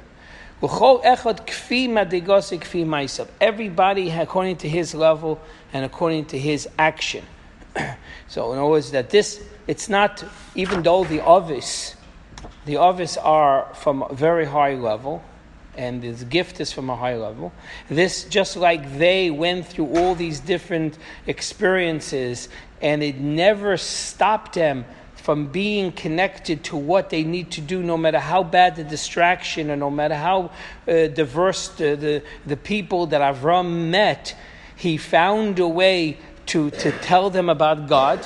Everybody, 3.39 4.10
according 4.10 4.56
to 4.58 4.70
his 4.70 4.96
level 4.96 5.39
and 5.74 5.86
according 5.86 6.25
to 6.25 6.39
his 6.39 6.67
action. 6.77 7.25
so, 8.27 8.53
in 8.53 8.59
other 8.59 8.67
words, 8.67 8.91
that 8.91 9.09
this, 9.09 9.43
it's 9.67 9.89
not, 9.89 10.24
even 10.55 10.83
though 10.83 11.03
the 11.03 11.21
obvious, 11.21 11.95
the 12.65 12.77
Ovis 12.77 13.17
are 13.17 13.74
from 13.75 14.03
a 14.03 14.13
very 14.13 14.45
high 14.45 14.75
level, 14.75 15.24
and 15.75 16.01
this 16.01 16.24
gift 16.24 16.59
is 16.59 16.71
from 16.71 16.89
a 16.89 16.95
high 16.95 17.15
level. 17.15 17.53
This, 17.88 18.24
just 18.24 18.57
like 18.57 18.97
they 18.97 19.29
went 19.29 19.67
through 19.67 19.95
all 19.97 20.15
these 20.15 20.39
different 20.39 20.97
experiences, 21.27 22.50
and 22.81 23.03
it 23.03 23.19
never 23.19 23.77
stopped 23.77 24.53
them 24.53 24.86
from 25.15 25.47
being 25.47 25.91
connected 25.91 26.63
to 26.63 26.77
what 26.77 27.09
they 27.09 27.24
need 27.24 27.51
to 27.51 27.59
do, 27.59 27.83
no 27.83 27.97
matter 27.97 28.17
how 28.17 28.43
bad 28.43 28.77
the 28.77 28.83
distraction, 28.83 29.69
or 29.69 29.75
no 29.75 29.89
matter 29.89 30.15
how 30.15 30.50
uh, 30.88 31.07
diverse 31.07 31.67
the, 31.69 31.95
the, 31.95 32.24
the 32.45 32.55
people 32.55 33.07
that 33.07 33.19
Avram 33.19 33.89
met, 33.89 34.36
he 34.77 34.96
found 34.96 35.60
a 35.60 35.67
way 35.67 36.17
to, 36.48 36.69
to 36.69 36.91
tell 36.91 37.29
them 37.29 37.50
about 37.50 37.88
God, 37.88 38.25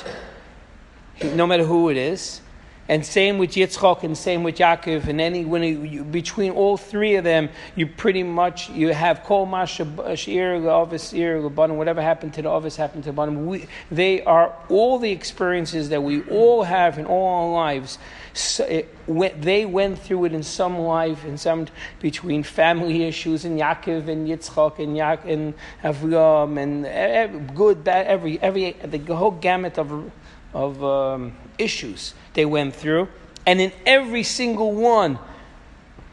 no 1.22 1.46
matter 1.46 1.64
who 1.64 1.88
it 1.88 1.96
is. 1.96 2.40
And 2.88 3.06
same 3.06 3.38
with 3.38 3.52
Yitzchok 3.52 4.02
and 4.02 4.18
same 4.18 4.42
with 4.42 4.56
Yaakov 4.56 5.06
and 5.06 5.20
any 5.20 5.44
when 5.44 5.62
you, 5.62 6.04
between 6.04 6.50
all 6.52 6.76
three 6.76 7.14
of 7.14 7.24
them 7.24 7.48
you 7.76 7.86
pretty 7.86 8.24
much 8.24 8.68
you 8.70 8.92
have 8.92 9.22
kol 9.22 9.46
mashir 9.46 10.66
Ovis 10.66 11.54
bottom 11.54 11.76
whatever 11.76 12.02
happened 12.02 12.34
to 12.34 12.42
the 12.42 12.50
Ovis 12.50 12.76
happened 12.76 13.04
to 13.04 13.10
the 13.10 13.14
bottom 13.14 13.46
we, 13.46 13.66
they 13.90 14.22
are 14.24 14.54
all 14.68 14.98
the 14.98 15.12
experiences 15.12 15.90
that 15.90 16.02
we 16.02 16.22
all 16.24 16.64
have 16.64 16.98
in 16.98 17.06
all 17.06 17.46
our 17.46 17.52
lives 17.52 17.98
so 18.34 18.64
it, 18.64 19.42
they 19.42 19.66
went 19.66 19.98
through 19.98 20.24
it 20.24 20.32
in 20.32 20.42
some 20.42 20.78
life 20.78 21.24
in 21.24 21.36
some 21.36 21.66
between 22.00 22.42
family 22.42 23.04
issues 23.04 23.44
and 23.44 23.60
Yaakov 23.60 24.08
and 24.08 24.26
Yitzchok 24.26 24.78
and 24.78 24.96
Yaak 24.96 25.24
and 25.24 25.54
Avram 25.82 26.58
and 26.58 26.86
every, 26.86 27.40
good 27.54 27.84
bad 27.84 28.06
every 28.06 28.40
every 28.40 28.72
the 28.72 28.98
whole 29.14 29.32
gamut 29.32 29.78
of 29.78 30.10
of 30.54 30.82
um, 30.84 31.34
issues 31.58 32.14
they 32.34 32.44
went 32.44 32.74
through, 32.74 33.08
and 33.46 33.60
in 33.60 33.72
every 33.86 34.22
single 34.22 34.72
one, 34.72 35.18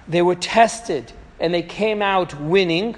they 0.08 0.22
were 0.22 0.36
tested 0.36 1.12
and 1.40 1.54
they 1.54 1.62
came 1.62 2.02
out 2.02 2.40
winning. 2.40 2.96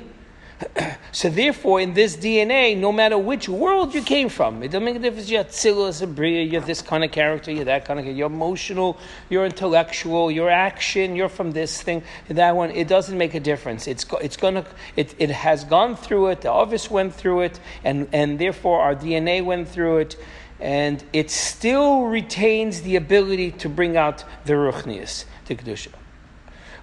so 1.11 1.29
therefore, 1.29 1.79
in 1.81 1.93
this 1.93 2.15
DNA, 2.17 2.77
no 2.77 2.91
matter 2.91 3.17
which 3.17 3.49
world 3.49 3.93
you 3.93 4.01
came 4.01 4.29
from, 4.29 4.63
it 4.63 4.69
doesn't 4.69 4.83
make 4.83 4.95
a 4.95 4.99
difference. 4.99 5.29
You're 5.29 5.43
Tzilus, 5.43 6.01
a 6.01 6.07
Bria, 6.07 6.43
you're 6.43 6.61
this 6.61 6.81
kind 6.81 7.03
of 7.03 7.11
character, 7.11 7.51
you're 7.51 7.65
that 7.65 7.85
kind 7.85 7.99
of 7.99 8.05
character, 8.05 8.17
you're 8.17 8.27
emotional, 8.27 8.97
you're 9.29 9.45
intellectual, 9.45 10.31
you're 10.31 10.49
action, 10.49 11.15
you're 11.15 11.29
from 11.29 11.51
this 11.51 11.81
thing, 11.81 12.03
that 12.29 12.55
one. 12.55 12.71
It 12.71 12.87
doesn't 12.87 13.17
make 13.17 13.33
a 13.33 13.39
difference. 13.39 13.87
It's, 13.87 14.05
it's 14.21 14.37
gonna, 14.37 14.65
it, 14.95 15.15
it 15.17 15.29
has 15.29 15.63
gone 15.63 15.95
through 15.95 16.27
it, 16.27 16.41
the 16.41 16.51
Ovis 16.51 16.89
went 16.89 17.13
through 17.13 17.41
it, 17.41 17.59
and, 17.83 18.07
and 18.11 18.39
therefore 18.39 18.81
our 18.81 18.95
DNA 18.95 19.43
went 19.43 19.67
through 19.67 19.97
it 19.97 20.17
and 20.59 21.03
it 21.11 21.31
still 21.31 22.03
retains 22.03 22.83
the 22.83 22.95
ability 22.95 23.51
to 23.51 23.67
bring 23.67 23.97
out 23.97 24.23
the 24.45 24.53
ruchnius, 24.53 25.25
the 25.47 25.55
kedusha. 25.55 25.89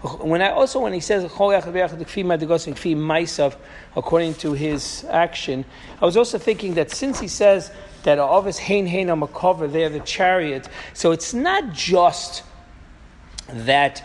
When 0.03 0.43
I 0.43 0.51
also 0.51 0.79
when 0.79 0.93
he 0.93 1.01
says 1.01 1.25
according 3.97 4.35
to 4.35 4.53
his 4.53 5.05
action, 5.11 5.65
I 6.01 6.05
was 6.05 6.17
also 6.17 6.39
thinking 6.39 6.75
that 6.75 6.93
since 6.93 7.19
he 7.19 7.27
says 7.27 7.73
that 8.05 8.19
Avis 8.19 8.59
Hein 8.59 8.87
Hein 8.87 9.09
Amakover, 9.09 9.71
they're 9.71 9.89
the 9.89 9.99
chariot, 10.01 10.69
so 10.95 11.11
it's 11.11 11.35
not 11.35 11.73
just 11.73 12.45
that 13.49 14.05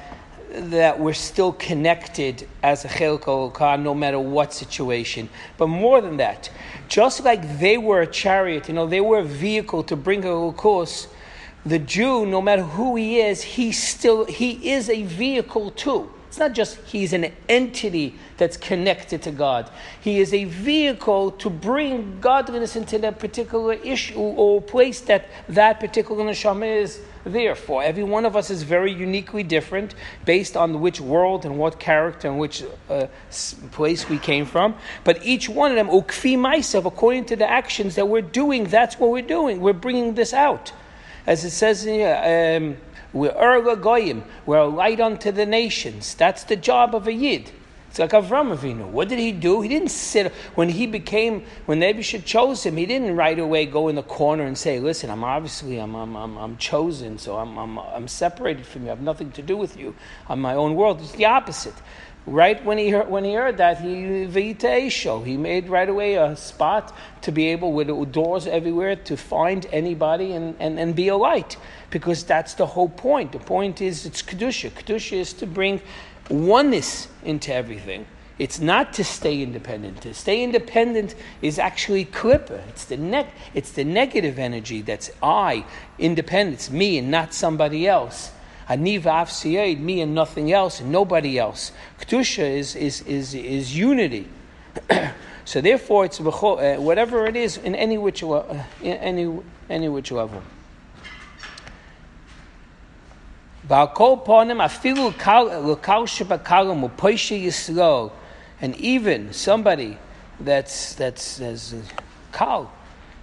that 0.53 0.99
we're 0.99 1.13
still 1.13 1.51
connected 1.53 2.47
as 2.61 2.85
a 2.85 2.87
Chelko 2.87 3.79
no 3.79 3.95
matter 3.95 4.19
what 4.19 4.53
situation. 4.53 5.29
But 5.57 5.67
more 5.67 5.99
than 6.01 6.17
that, 6.17 6.49
just 6.87 7.23
like 7.23 7.59
they 7.59 7.77
were 7.77 8.01
a 8.01 8.07
chariot, 8.07 8.67
you 8.67 8.73
know, 8.75 8.85
they 8.85 9.01
were 9.01 9.19
a 9.19 9.23
vehicle 9.23 9.83
to 9.83 9.95
bring 9.95 10.23
a 10.25 10.53
course, 10.53 11.07
the 11.65 11.79
Jew, 11.79 12.25
no 12.25 12.41
matter 12.41 12.63
who 12.63 12.95
he 12.95 13.19
is, 13.19 13.41
he 13.41 13.71
still 13.71 14.25
he 14.25 14.71
is 14.71 14.89
a 14.89 15.03
vehicle 15.03 15.71
too. 15.71 16.11
It's 16.27 16.39
not 16.39 16.53
just 16.53 16.77
he's 16.85 17.13
an 17.13 17.31
entity 17.47 18.15
that's 18.37 18.57
connected 18.57 19.21
to 19.21 19.31
God. 19.31 19.69
He 20.01 20.19
is 20.19 20.33
a 20.33 20.45
vehicle 20.45 21.29
to 21.31 21.49
bring 21.49 22.19
godliness 22.19 22.75
into 22.75 22.97
that 22.97 23.19
particular 23.19 23.73
issue 23.73 24.17
or 24.17 24.59
place 24.59 24.99
that 25.01 25.29
that 25.47 25.79
particular 25.79 26.25
neshama 26.25 26.81
is 26.81 26.99
there 27.23 27.55
for. 27.55 27.83
Every 27.83 28.03
one 28.03 28.25
of 28.25 28.35
us 28.35 28.49
is 28.49 28.63
very 28.63 28.91
uniquely 28.91 29.43
different 29.43 29.95
based 30.25 30.57
on 30.57 30.81
which 30.81 30.99
world 30.99 31.45
and 31.45 31.57
what 31.57 31.79
character 31.79 32.27
and 32.27 32.39
which 32.39 32.63
uh, 32.89 33.07
place 33.71 34.09
we 34.09 34.17
came 34.17 34.45
from. 34.45 34.75
But 35.03 35.23
each 35.23 35.47
one 35.47 35.71
of 35.71 35.77
them, 35.77 35.87
ukfi 35.87 36.37
myself, 36.37 36.85
according 36.85 37.25
to 37.25 37.35
the 37.35 37.49
actions 37.49 37.95
that 37.95 38.07
we're 38.07 38.21
doing, 38.21 38.63
that's 38.63 38.99
what 38.99 39.11
we're 39.11 39.21
doing. 39.21 39.61
We're 39.61 39.73
bringing 39.73 40.15
this 40.15 40.33
out. 40.33 40.73
As 41.25 41.45
it 41.45 41.51
says 41.51 41.85
in 41.85 42.01
um, 42.01 42.77
we're 43.13 43.31
Erga 43.31 43.79
Goyim. 43.79 44.23
We're 44.45 44.57
a 44.57 44.67
light 44.67 44.99
unto 44.99 45.31
the 45.31 45.45
nations. 45.45 46.15
That's 46.15 46.43
the 46.43 46.55
job 46.55 46.95
of 46.95 47.07
a 47.07 47.13
Yid. 47.13 47.51
It's 47.89 47.99
like 47.99 48.09
Avram 48.09 48.57
Avinu. 48.57 48.87
What 48.87 49.07
did 49.07 49.19
he 49.19 49.31
do? 49.31 49.61
He 49.61 49.69
didn't 49.69 49.91
sit 49.91 50.31
when 50.55 50.67
he 50.67 50.87
became 50.87 51.43
when 51.67 51.77
Nebuchadnezzar 51.77 52.25
chose 52.25 52.65
him. 52.65 52.75
He 52.75 52.87
didn't 52.87 53.15
right 53.15 53.37
away 53.37 53.67
go 53.67 53.87
in 53.87 53.95
the 53.95 54.01
corner 54.01 54.45
and 54.45 54.57
say, 54.57 54.79
"Listen, 54.79 55.11
I'm 55.11 55.23
obviously 55.23 55.77
I'm 55.77 55.95
I'm 55.95 56.15
I'm, 56.15 56.35
I'm 56.35 56.57
chosen, 56.57 57.19
so 57.19 57.37
I'm, 57.37 57.55
I'm 57.55 57.77
I'm 57.77 58.07
separated 58.07 58.65
from 58.65 58.81
you. 58.81 58.87
I 58.87 58.95
have 58.95 59.01
nothing 59.01 59.31
to 59.33 59.43
do 59.43 59.55
with 59.55 59.77
you. 59.77 59.93
I'm 60.27 60.41
my 60.41 60.55
own 60.55 60.73
world." 60.73 61.01
It's 61.01 61.11
the 61.11 61.25
opposite. 61.25 61.75
Right 62.25 62.63
when 62.63 62.77
he 62.77 62.89
heard, 62.89 63.09
when 63.09 63.25
he 63.25 63.33
heard 63.33 63.57
that, 63.57 63.81
he. 63.81 64.25
He 64.27 65.37
made 65.37 65.67
right 65.67 65.89
away 65.89 66.15
a 66.15 66.35
spot 66.37 66.95
to 67.21 67.31
be 67.31 67.47
able, 67.49 67.73
with 67.73 68.11
doors 68.13 68.47
everywhere, 68.47 68.95
to 68.95 69.17
find 69.17 69.65
anybody 69.73 70.31
and, 70.31 70.55
and, 70.59 70.79
and 70.79 70.95
be 70.95 71.09
a 71.09 71.17
light. 71.17 71.57
Because 71.89 72.23
that's 72.23 72.53
the 72.53 72.65
whole 72.65 72.89
point. 72.89 73.33
The 73.33 73.39
point 73.39 73.81
is 73.81 74.05
it's 74.05 74.21
Kedusha. 74.21 74.71
Kedusha 74.71 75.17
is 75.17 75.33
to 75.33 75.45
bring 75.45 75.81
oneness 76.29 77.09
into 77.25 77.53
everything. 77.53 78.05
It's 78.39 78.59
not 78.59 78.93
to 78.93 79.03
stay 79.03 79.41
independent. 79.41 80.01
To 80.01 80.13
stay 80.13 80.43
independent 80.43 81.15
is 81.41 81.59
actually 81.59 82.05
klippa. 82.05 82.61
It's 82.69 82.85
the 82.85 82.97
ne- 82.97 83.29
it's 83.53 83.71
the 83.71 83.83
negative 83.83 84.39
energy 84.39 84.81
that's 84.81 85.11
I, 85.21 85.65
independence, 85.99 86.71
me 86.71 86.97
and 86.97 87.11
not 87.11 87.33
somebody 87.33 87.87
else. 87.87 88.31
Aniva 88.69 89.21
af 89.21 89.79
me 89.79 90.01
and 90.01 90.15
nothing 90.15 90.51
else, 90.51 90.79
and 90.79 90.91
nobody 90.91 91.37
else. 91.37 91.71
Kedusha 91.99 92.43
is, 92.43 92.75
is, 92.75 93.01
is, 93.01 93.33
is 93.33 93.77
unity. 93.77 94.27
so 95.45 95.61
therefore, 95.61 96.05
it's 96.05 96.19
uh, 96.19 96.75
whatever 96.79 97.25
it 97.27 97.35
is 97.35 97.57
in 97.57 97.75
any 97.75 97.97
which, 97.97 98.23
uh, 98.23 98.43
in 98.81 98.93
any, 98.97 99.39
any 99.69 99.89
which 99.89 100.11
level. 100.11 100.41
And 108.61 108.75
even 108.77 109.33
somebody 109.33 109.97
that's 110.39 110.95
that's 110.95 111.37
that's 111.37 111.75
kal 112.31 112.71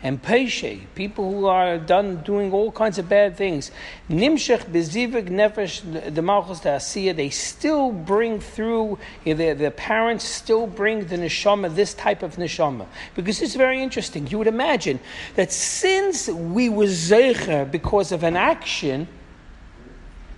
and 0.02 0.22
peshe, 0.22 0.80
people 0.94 1.30
who 1.30 1.46
are 1.46 1.76
done 1.76 2.22
doing 2.22 2.52
all 2.52 2.72
kinds 2.72 2.98
of 2.98 3.08
bad 3.08 3.36
things. 3.36 3.70
Nimshech 4.08 4.64
bezivig 4.64 5.28
nefesh 5.28 6.14
the 6.14 6.22
malchus 6.22 6.60
asiya. 6.60 7.14
They 7.14 7.28
still 7.28 7.92
bring 7.92 8.40
through 8.40 8.98
their 9.24 9.54
their 9.54 9.70
parents 9.70 10.24
still 10.24 10.66
bring 10.66 11.04
the 11.06 11.16
neshama 11.16 11.74
this 11.74 11.92
type 11.92 12.22
of 12.22 12.36
neshama 12.36 12.86
because 13.14 13.42
it's 13.42 13.54
very 13.54 13.82
interesting. 13.82 14.26
You 14.26 14.38
would 14.38 14.46
imagine 14.46 15.00
that 15.34 15.52
since 15.52 16.28
we 16.28 16.70
were 16.70 16.86
zeicher 16.86 17.70
because 17.70 18.10
of 18.12 18.22
an 18.22 18.36
action. 18.36 19.08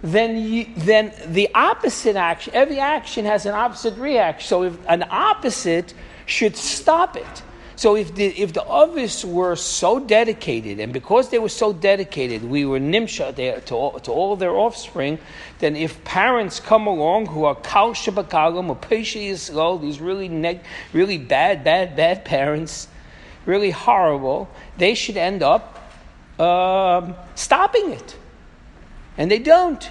Then, 0.04 0.36
you, 0.36 0.66
then 0.78 1.12
the 1.26 1.48
opposite 1.54 2.16
action, 2.16 2.52
every 2.56 2.80
action 2.80 3.24
has 3.24 3.46
an 3.46 3.54
opposite 3.54 3.96
reaction. 3.96 4.48
So 4.48 4.64
if 4.64 4.76
an 4.88 5.04
opposite 5.08 5.94
should 6.26 6.56
stop 6.56 7.16
it. 7.16 7.42
So 7.76 7.96
if 7.96 8.14
the 8.14 8.26
if 8.26 8.52
the 8.52 8.64
others 8.64 9.24
were 9.24 9.56
so 9.56 9.98
dedicated, 9.98 10.78
and 10.78 10.92
because 10.92 11.30
they 11.30 11.38
were 11.38 11.48
so 11.48 11.72
dedicated, 11.72 12.44
we 12.44 12.66
were 12.66 12.78
nimsha 12.78 13.34
to 13.66 13.74
all, 13.74 13.98
to 14.00 14.12
all 14.12 14.36
their 14.36 14.52
offspring. 14.52 15.18
Then 15.58 15.76
if 15.76 16.04
parents 16.04 16.60
come 16.60 16.86
along 16.86 17.26
who 17.26 17.44
are 17.44 17.54
kal 17.54 17.92
shabakalim 17.92 18.68
or 18.68 18.76
pesha 18.76 19.80
these 19.80 20.00
really 20.00 20.28
neg, 20.28 20.60
really 20.92 21.18
bad, 21.18 21.64
bad, 21.64 21.96
bad 21.96 22.24
parents, 22.24 22.88
really 23.46 23.70
horrible, 23.70 24.48
they 24.76 24.94
should 24.94 25.16
end 25.16 25.42
up 25.42 25.78
um, 26.38 27.14
stopping 27.34 27.92
it, 27.92 28.16
and 29.16 29.30
they 29.30 29.38
don't. 29.38 29.90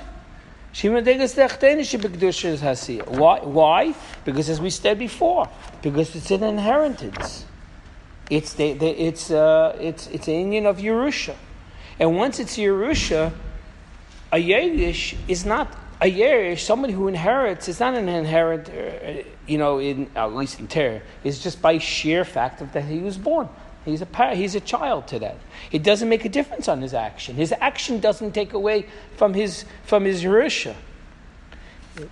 Why? 0.74 3.40
Why? 3.40 3.96
Because 4.24 4.50
as 4.50 4.62
we 4.62 4.70
said 4.70 5.00
before, 5.00 5.50
because 5.82 6.16
it's 6.16 6.32
an 6.32 6.44
inheritance. 6.44 7.46
It's, 8.32 8.54
the, 8.54 8.72
the, 8.72 8.88
it's, 8.88 9.30
uh, 9.30 9.78
it's, 9.78 10.08
it's 10.08 10.30
an 10.30 10.36
Indian 10.36 10.66
of 10.66 10.78
Yerusha. 10.78 11.36
And 12.00 12.16
once 12.16 12.40
it's 12.40 12.58
Yerusha, 12.58 13.34
a 14.32 14.38
Yerush 14.38 15.18
is 15.28 15.46
not 15.46 15.68
a 16.00 16.10
Yerush, 16.10 16.60
somebody 16.60 16.94
who 16.94 17.10
inherits, 17.10 17.68
is 17.68 17.82
not 17.82 17.94
an 17.94 18.08
inherit, 18.08 18.70
uh, 18.70 19.30
you 19.46 19.58
know, 19.58 19.80
in, 19.80 20.10
at 20.16 20.34
least 20.34 20.62
in 20.62 20.70
Torah, 20.70 21.02
it's 21.26 21.44
just 21.44 21.62
by 21.62 21.78
sheer 21.78 22.24
fact 22.24 22.62
of 22.62 22.72
that 22.72 22.86
he 22.86 23.00
was 23.00 23.18
born. 23.18 23.50
He's 23.84 24.02
a, 24.02 24.36
he's 24.36 24.56
a 24.56 24.62
child 24.62 25.08
to 25.08 25.20
that. 25.20 25.38
It 25.74 25.84
doesn't 25.84 26.08
make 26.08 26.24
a 26.24 26.30
difference 26.30 26.70
on 26.70 26.82
his 26.82 26.94
action. 26.94 27.36
His 27.36 27.54
action 27.60 28.00
doesn't 28.00 28.32
take 28.32 28.54
away 28.54 28.86
from 29.18 29.34
his, 29.34 29.66
from 29.84 30.06
his 30.06 30.24
Yerusha. 30.24 30.74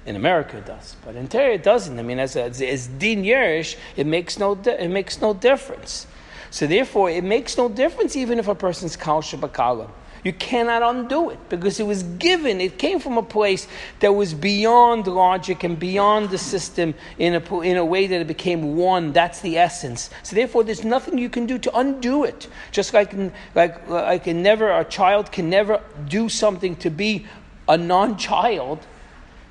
In 0.06 0.16
America, 0.16 0.58
it 0.58 0.66
does, 0.66 0.98
but 1.06 1.16
in 1.16 1.30
Torah, 1.30 1.54
it 1.54 1.64
doesn't. 1.64 1.98
I 1.98 2.02
mean, 2.02 2.20
as, 2.20 2.36
as, 2.36 2.62
as 2.62 2.88
din 2.88 3.24
Yerush, 3.24 3.78
it 3.96 4.06
makes 4.06 4.38
no 4.38 4.56
di- 4.56 4.72
it 4.72 4.90
makes 4.90 5.22
no 5.22 5.34
difference. 5.34 6.06
So 6.52 6.68
therefore, 6.68 7.10
it 7.10 7.24
makes 7.24 7.58
no 7.58 7.70
difference 7.70 8.16
even 8.18 8.40
if 8.40 8.48
a 8.48 8.56
person's 8.56 8.98
kal 8.98 9.22
shabakalam. 9.22 9.90
You 10.24 10.34
cannot 10.34 10.84
undo 10.84 11.30
it 11.30 11.40
because 11.48 11.80
it 11.80 11.86
was 11.86 12.04
given. 12.04 12.60
It 12.60 12.78
came 12.78 13.00
from 13.00 13.18
a 13.18 13.24
place 13.24 13.68
that 14.02 14.14
was 14.14 14.34
beyond 14.34 15.08
logic 15.08 15.64
and 15.64 15.80
beyond 15.80 16.30
the 16.30 16.38
system 16.38 16.94
in 17.18 17.36
a, 17.36 17.60
in 17.62 17.78
a 17.78 17.86
way 17.86 18.08
that 18.08 18.20
it 18.20 18.28
became 18.28 18.76
one. 18.76 19.14
That's 19.14 19.40
the 19.40 19.58
essence. 19.58 20.10
So 20.24 20.36
therefore, 20.36 20.66
there's 20.66 20.84
nothing 20.84 21.18
you 21.18 21.30
can 21.30 21.46
do 21.46 21.58
to 21.60 21.78
undo 21.78 22.26
it. 22.26 22.48
Just 22.72 22.94
like 22.94 23.14
like 23.56 23.88
like 23.88 24.28
never 24.28 24.70
a 24.78 24.84
child 24.84 25.32
can 25.32 25.50
never 25.50 25.82
do 26.10 26.28
something 26.28 26.76
to 26.78 26.90
be 26.90 27.26
a 27.68 27.78
non-child. 27.78 28.86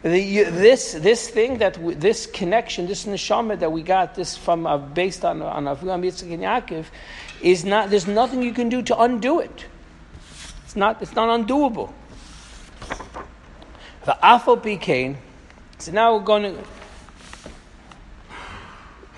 The, 0.02 0.45
this 0.45 0.93
this 0.93 1.28
thing 1.28 1.59
that 1.59 1.76
this 2.00 2.26
connection, 2.26 2.87
this 2.87 3.05
neshama 3.05 3.59
that 3.59 3.73
we 3.73 3.83
got 3.83 4.14
this 4.14 4.37
from 4.37 4.67
uh, 4.67 4.78
based 4.78 5.25
on 5.25 5.43
on 5.43 5.64
Avraham 5.64 6.05
Yitzchak 6.05 6.33
and 6.33 6.43
Yaakov, 6.45 6.87
is 7.43 7.64
not. 7.64 7.90
There's 7.90 8.07
nothing 8.07 8.43
you 8.43 8.52
can 8.52 8.69
do 8.69 8.81
to 8.83 9.00
undo 9.00 9.40
it. 9.40 9.67
It's 10.64 10.76
not, 10.76 11.00
it's 11.00 11.14
not 11.14 11.28
undoable. 11.31 11.90
The 14.05 14.19
Afal 14.23 14.61
Pikain. 14.62 15.17
So 15.78 15.93
now 15.93 16.14
we're 16.14 16.25
going 16.25 16.43
to. 16.43 16.64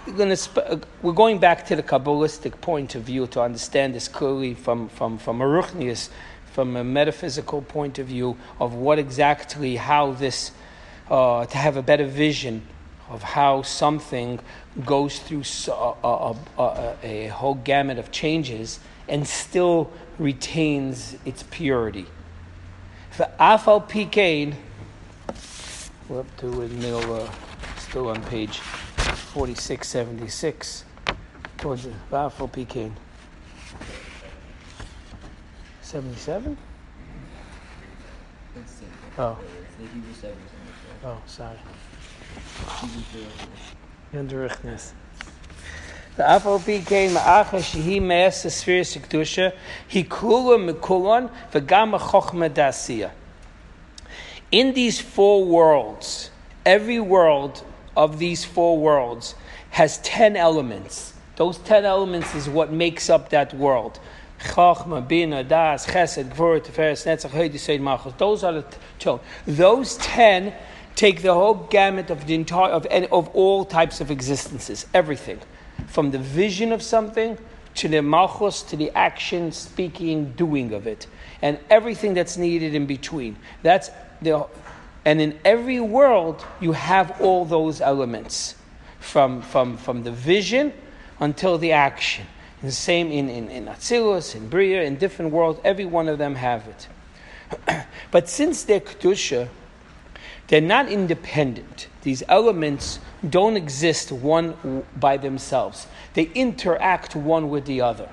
We're, 0.06 0.12
going 0.16 0.28
to 0.28 0.36
sp- 0.38 0.86
we're 1.02 1.12
going 1.12 1.40
back 1.40 1.66
to 1.66 1.76
the 1.76 1.82
Kabbalistic 1.82 2.60
point 2.60 2.94
of 2.94 3.02
view 3.02 3.26
to 3.28 3.42
understand 3.42 3.94
this 3.94 4.08
clearly 4.08 4.54
from, 4.54 4.88
from, 4.88 5.18
from 5.18 5.40
a 5.40 5.44
Ruchnius, 5.44 6.08
from 6.52 6.76
a 6.76 6.84
metaphysical 6.84 7.62
point 7.62 7.98
of 7.98 8.06
view 8.06 8.36
of 8.58 8.74
what 8.74 8.98
exactly, 8.98 9.76
how 9.76 10.12
this, 10.12 10.52
uh, 11.10 11.46
to 11.46 11.58
have 11.58 11.76
a 11.76 11.82
better 11.82 12.06
vision 12.06 12.62
of 13.08 13.22
how 13.22 13.62
something 13.62 14.38
goes 14.86 15.18
through 15.18 15.42
a, 15.68 15.94
a, 16.04 16.36
a, 16.58 16.96
a 17.02 17.26
whole 17.28 17.56
gamut 17.56 17.98
of 17.98 18.12
changes 18.12 18.78
and 19.08 19.26
still 19.26 19.90
retains 20.18 21.16
its 21.24 21.42
purity. 21.50 22.06
The 23.16 23.28
Afal 23.40 23.86
Pikain, 23.86 24.54
we're 26.08 26.20
up 26.20 26.36
to 26.38 26.46
the 26.46 26.68
middle, 26.68 27.14
uh, 27.14 27.30
still 27.78 28.08
on 28.08 28.22
page 28.24 28.60
4676, 28.60 30.84
towards 31.58 31.84
the 31.84 31.92
Afal 32.12 32.50
Pikain. 32.50 32.92
77? 35.82 36.56
Oh. 39.18 39.36
Oh, 41.02 41.16
sorry. 41.24 41.56
Yanderichnes. 44.12 44.92
The 46.16 46.22
Afal 46.24 46.64
became 46.66 47.12
Ma'acha 47.12 47.60
Shehi 47.60 48.02
Me'es 48.02 48.42
Sphere 48.52 48.82
Sikdusha, 48.82 49.54
He 49.88 50.04
Kula 50.04 50.58
Mikulon, 50.72 51.30
V'gam 51.52 51.98
Chochma 51.98 52.50
Dasiya. 52.50 53.12
In 54.52 54.74
these 54.74 55.00
four 55.00 55.42
worlds, 55.42 56.30
every 56.66 57.00
world 57.00 57.64
of 57.96 58.18
these 58.18 58.44
four 58.44 58.76
worlds 58.76 59.34
has 59.70 59.98
ten 59.98 60.36
elements. 60.36 61.14
Those 61.36 61.56
ten 61.58 61.86
elements 61.86 62.34
is 62.34 62.46
what 62.46 62.70
makes 62.70 63.08
up 63.08 63.30
that 63.30 63.54
world. 63.54 63.98
Chachma, 64.40 65.06
Bina, 65.06 65.44
Das, 65.44 65.86
Chesed, 65.86 66.34
Gvur, 66.34 66.60
Tiferes, 66.60 67.06
Netzach, 67.06 67.30
Hedi, 67.30 67.80
Malchus. 67.80 68.12
Those 68.18 68.44
are 68.44 68.52
the 68.52 68.64
t- 68.98 69.18
Those 69.46 69.96
ten 69.96 70.52
take 71.00 71.22
the 71.22 71.32
whole 71.32 71.54
gamut 71.70 72.10
of 72.10 72.26
the 72.26 72.34
entire 72.34 72.70
of, 72.70 72.84
of 72.84 73.28
all 73.28 73.64
types 73.64 74.02
of 74.02 74.10
existences, 74.10 74.84
everything 74.92 75.40
from 75.86 76.10
the 76.10 76.18
vision 76.18 76.72
of 76.72 76.82
something 76.82 77.38
to 77.74 77.88
the 77.88 78.02
malchus, 78.02 78.60
to 78.60 78.76
the 78.76 78.90
action, 78.90 79.50
speaking, 79.50 80.30
doing 80.32 80.74
of 80.74 80.86
it, 80.86 81.06
and 81.40 81.58
everything 81.70 82.12
that's 82.12 82.36
needed 82.36 82.74
in 82.74 82.84
between. 82.84 83.34
That's 83.62 83.90
the, 84.20 84.46
and 85.06 85.22
in 85.22 85.38
every 85.42 85.80
world 85.80 86.44
you 86.60 86.72
have 86.72 87.18
all 87.18 87.46
those 87.46 87.80
elements, 87.80 88.56
from 88.98 89.40
from 89.40 89.78
from 89.78 90.02
the 90.02 90.12
vision 90.12 90.70
until 91.18 91.56
the 91.56 91.72
action. 91.72 92.26
And 92.60 92.68
the 92.68 92.74
same 92.74 93.10
in 93.10 93.30
in, 93.30 93.48
in 93.48 93.64
Atzilus, 93.68 94.34
in 94.34 94.50
Bria, 94.50 94.82
in 94.82 94.96
different 94.96 95.32
worlds, 95.32 95.60
every 95.64 95.86
one 95.86 96.08
of 96.08 96.18
them 96.18 96.34
have 96.34 96.62
it. 96.68 97.86
but 98.10 98.28
since 98.28 98.64
they're 98.64 98.80
kedusha, 98.80 99.48
they're 100.50 100.60
not 100.60 100.90
independent. 100.90 101.86
These 102.02 102.24
elements 102.28 102.98
don't 103.28 103.56
exist 103.56 104.10
one 104.10 104.84
by 104.96 105.16
themselves. 105.16 105.86
They 106.14 106.24
interact 106.34 107.14
one 107.14 107.50
with 107.50 107.66
the 107.66 107.82
other. 107.82 108.08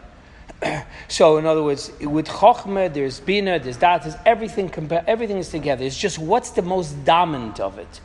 so, 1.08 1.38
in 1.38 1.48
other 1.48 1.64
words, 1.64 1.92
with 2.00 2.28
Chokhmah, 2.28 2.94
there's 2.94 3.20
Bina, 3.20 3.58
there's 3.58 3.78
Dat, 3.78 4.04
there's 4.04 4.16
everything, 4.24 4.72
everything 5.08 5.38
is 5.38 5.50
together. 5.50 5.84
It's 5.84 5.98
just 5.98 6.20
what's 6.20 6.52
the 6.52 6.62
most 6.62 7.04
dominant 7.04 7.60
of 7.60 7.80
it. 7.80 8.02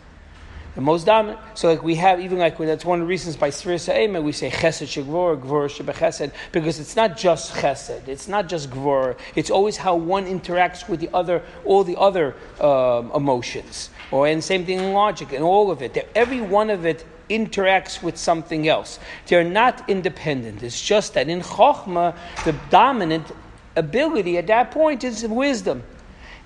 The 0.77 0.81
most 0.81 1.05
dominant. 1.05 1.38
So, 1.53 1.68
like 1.68 1.83
we 1.83 1.97
have, 1.97 2.18
even 2.18 2.38
like 2.38 2.57
that's 2.57 2.87
one 2.87 3.01
of 3.01 3.07
the 3.07 3.11
reasons 3.11 3.37
by 3.37 3.51
Sfir 3.51 3.79
Sa'ema 3.79 4.23
we 4.23 4.33
say 4.33 4.49
Chesed 4.49 4.87
Shegvor, 4.87 5.38
Gvor 5.38 5.68
Shebechesed, 5.68 6.33
because 6.53 6.81
it's 6.81 6.97
not 6.97 7.18
just 7.18 7.53
Chesed, 7.53 8.09
it's 8.09 8.29
not 8.29 8.49
just 8.49 8.71
Gvor, 8.71 9.18
it's 9.35 9.51
always 9.51 9.77
how 9.77 9.95
one 9.95 10.25
interacts 10.25 10.88
with 10.88 11.01
the 11.01 11.11
other, 11.12 11.42
all 11.66 11.85
the 11.85 11.97
other 11.99 12.35
um, 12.59 13.12
emotions. 13.14 13.90
Or 14.12 14.27
and 14.29 14.44
same 14.44 14.64
thing 14.64 14.79
in 14.79 14.92
logic 14.92 15.33
and 15.33 15.42
all 15.42 15.70
of 15.70 15.83
it. 15.83 16.09
Every 16.14 16.40
one 16.40 16.70
of 16.70 16.87
it 16.87 17.05
interacts 17.31 18.03
with 18.03 18.16
something 18.18 18.68
else. 18.68 19.01
They're 19.27 19.42
not 19.42 19.88
independent. 19.88 20.62
It's 20.62 20.81
just 20.81 21.14
that 21.14 21.29
in 21.29 21.40
Chokhmah, 21.40 22.14
the 22.44 22.55
dominant 22.70 23.33
ability 23.75 24.38
at 24.38 24.46
that 24.48 24.70
point 24.70 25.03
is 25.03 25.27
wisdom. 25.27 25.83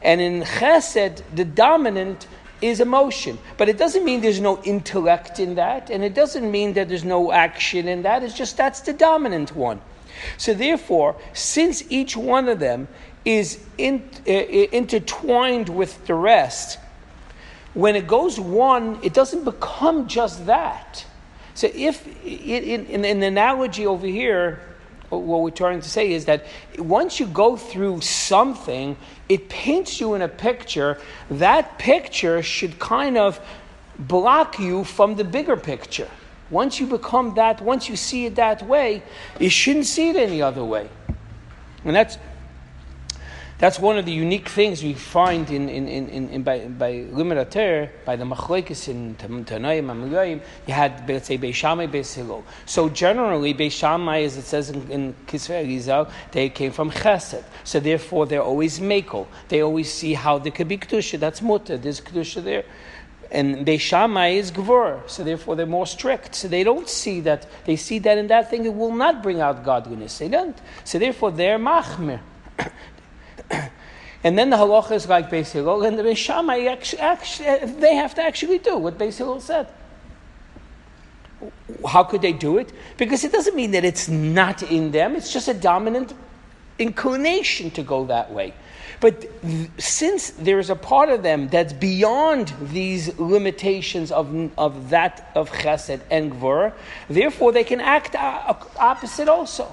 And 0.01 0.21
in 0.21 0.43
Chesed, 0.43 1.23
the 1.35 1.45
dominant 1.45 2.29
is 2.63 2.81
emotion. 2.81 3.39
But 3.57 3.69
it 3.69 3.79
doesn't 3.79 4.05
mean 4.05 4.21
there's 4.21 4.41
no 4.41 4.63
intellect 4.63 5.41
in 5.41 5.57
that, 5.57 5.91
and 5.91 6.05
it 6.05 6.15
doesn't 6.15 6.51
mean 6.51 6.75
that 6.75 6.89
there's 6.89 7.05
no 7.05 7.33
action 7.33 7.89
in 7.89 8.03
that. 8.03 8.23
It's 8.23 8.35
just 8.35 8.57
that's 8.57 8.81
the 8.81 8.93
dominant 8.93 9.55
one. 9.55 9.81
So, 10.39 10.55
therefore, 10.55 11.17
since 11.35 11.85
each 11.91 12.17
one 12.17 12.49
of 12.49 12.59
them 12.59 12.89
is 13.25 13.61
in, 13.77 14.09
uh, 14.27 14.33
intertwined 14.33 15.69
with 15.69 16.07
the 16.07 16.15
rest, 16.15 16.79
when 17.77 17.95
it 17.95 18.07
goes 18.07 18.41
one, 18.41 18.99
it 19.03 19.13
doesn't 19.13 19.45
become 19.45 20.09
just 20.09 20.47
that. 20.47 21.05
So, 21.53 21.69
if 21.75 22.07
in, 22.25 22.87
in, 22.87 23.05
in 23.05 23.21
the 23.21 23.27
analogy 23.27 23.87
over 23.87 24.07
here, 24.07 24.61
what 25.11 25.43
we're 25.43 25.51
trying 25.51 25.83
to 25.83 25.89
say 25.89 26.13
is 26.13 26.25
that 26.25 26.47
once 26.79 27.21
you 27.21 27.27
go 27.27 27.55
through 27.55 28.01
something, 28.01 28.97
it 29.29 29.51
paints 29.51 30.01
you 30.01 30.15
in 30.15 30.23
a 30.23 30.29
picture. 30.29 30.99
That 31.31 31.79
picture 31.79 32.43
should 32.43 32.79
kind 32.79 33.19
of 33.19 33.39
block 33.99 34.59
you 34.59 34.83
from 34.83 35.17
the 35.17 35.25
bigger 35.25 35.57
picture. 35.57 36.09
Once 36.49 36.81
you 36.81 36.87
become 36.87 37.35
that, 37.35 37.61
once 37.61 37.91
you 37.91 37.97
see 37.97 38.25
it 38.25 38.37
that 38.37 38.67
way, 38.67 39.03
you 39.39 39.51
shouldn't 39.51 39.87
see 39.87 40.09
it 40.09 40.17
any 40.17 40.41
other 40.41 40.65
way. 40.65 40.89
And 41.85 41.95
that's 41.95 42.17
that's 43.59 43.79
one 43.79 43.97
of 43.97 44.05
the 44.05 44.13
unique 44.13 44.51
things 44.51 44.83
we 44.83 44.93
find 44.93 45.51
in, 45.51 45.71
in, 45.71 45.89
in, 45.89 46.29
in 46.29 46.43
by, 46.43 46.67
by 46.67 46.91
Ater, 46.91 47.91
by 48.05 48.15
the 48.15 48.25
Machlekes 48.25 48.89
in 48.89 49.15
Tanoim 49.15 49.91
and 49.91 50.43
you 50.67 50.75
had, 50.75 51.09
let's 51.09 51.29
say, 51.29 51.39
Beishamai, 51.39 51.91
Beis 51.91 52.43
So 52.67 52.91
generally, 52.91 53.55
Beishamai, 53.55 54.27
as 54.27 54.37
it 54.37 54.43
says 54.43 54.69
in, 54.69 54.91
in 54.91 55.15
Kisvei 55.27 55.67
Rizal, 55.67 56.11
they 56.33 56.51
came 56.51 56.71
from 56.71 56.91
Chesed. 56.91 57.45
So 57.65 57.81
therefore, 57.81 58.27
they're 58.27 58.43
always 58.43 58.79
Makel. 58.79 59.27
They 59.49 59.63
always 59.63 59.91
see 59.91 60.13
how 60.13 60.37
there 60.37 60.53
could 60.53 60.69
be 60.69 60.77
Kedusha. 60.77 61.19
That's 61.19 61.41
Mutter. 61.41 61.79
There's 61.79 62.03
Kedusha 62.03 62.45
there. 62.45 62.65
And 63.31 63.67
Beishamai 63.67 64.37
is 64.37 64.53
Gvur, 64.53 65.09
so 65.09 65.25
therefore 65.25 65.57
they're 65.57 65.65
more 65.67 65.87
strict. 65.87 66.35
So 66.35 66.47
they 66.47 66.63
don't 66.63 66.89
see 66.89 67.21
that, 67.21 67.47
they 67.65 67.77
see 67.77 67.99
that 68.01 68.19
in 68.19 68.27
that 68.27 68.51
thing 68.51 68.67
it 68.67 68.75
will 68.75 68.95
not 68.95 69.23
bring 69.23 69.41
out 69.41 69.65
godliness. 69.65 70.19
They 70.19 70.29
don't. 70.29 70.57
So 70.85 70.99
therefore 70.99 71.33
they're 71.33 71.59
Machmir. 71.59 72.21
and 74.25 74.39
then 74.39 74.51
the 74.51 74.57
halacha 74.57 74.93
is 74.93 75.09
like 75.09 75.31
Beis 75.31 75.53
Hillel, 75.53 75.85
and 75.85 75.99
the 75.99 76.03
Beis 76.03 76.29
actually, 76.69 77.01
actually, 77.01 77.73
they 77.81 77.95
have 77.95 78.15
to 78.15 78.23
actually 78.23 78.59
do 78.59 78.77
what 78.77 78.99
Beis 78.99 79.19
Hillel 79.19 79.41
said. 79.41 79.69
How 81.87 82.05
could 82.05 82.23
they 82.23 82.33
do 82.33 82.59
it? 82.59 82.73
Because 82.97 83.25
it 83.25 83.33
doesn't 83.33 83.55
mean 83.55 83.73
that 83.73 83.85
it's 83.85 84.09
not 84.09 84.63
in 84.63 84.91
them, 84.91 85.17
it's 85.17 85.33
just 85.33 85.49
a 85.49 85.55
dominant 85.55 86.15
inclination 86.79 87.71
to 87.73 87.83
go 87.83 88.07
that 88.07 88.33
way. 88.33 88.55
But 89.01 89.21
th- 89.43 89.71
since 89.79 90.31
there 90.31 90.59
is 90.59 90.71
a 90.71 90.77
part 90.77 91.09
of 91.11 91.23
them 91.23 91.49
that's 91.49 91.73
beyond 91.73 92.53
these 92.61 93.19
limitations 93.19 94.11
of, 94.11 94.51
of 94.59 94.91
that 94.91 95.31
of 95.35 95.51
chesed 95.51 96.01
and 96.11 96.33
gvur, 96.33 96.73
therefore 97.09 97.53
they 97.53 97.65
can 97.65 97.81
act 97.81 98.15
opposite 98.17 99.29
also. 99.29 99.71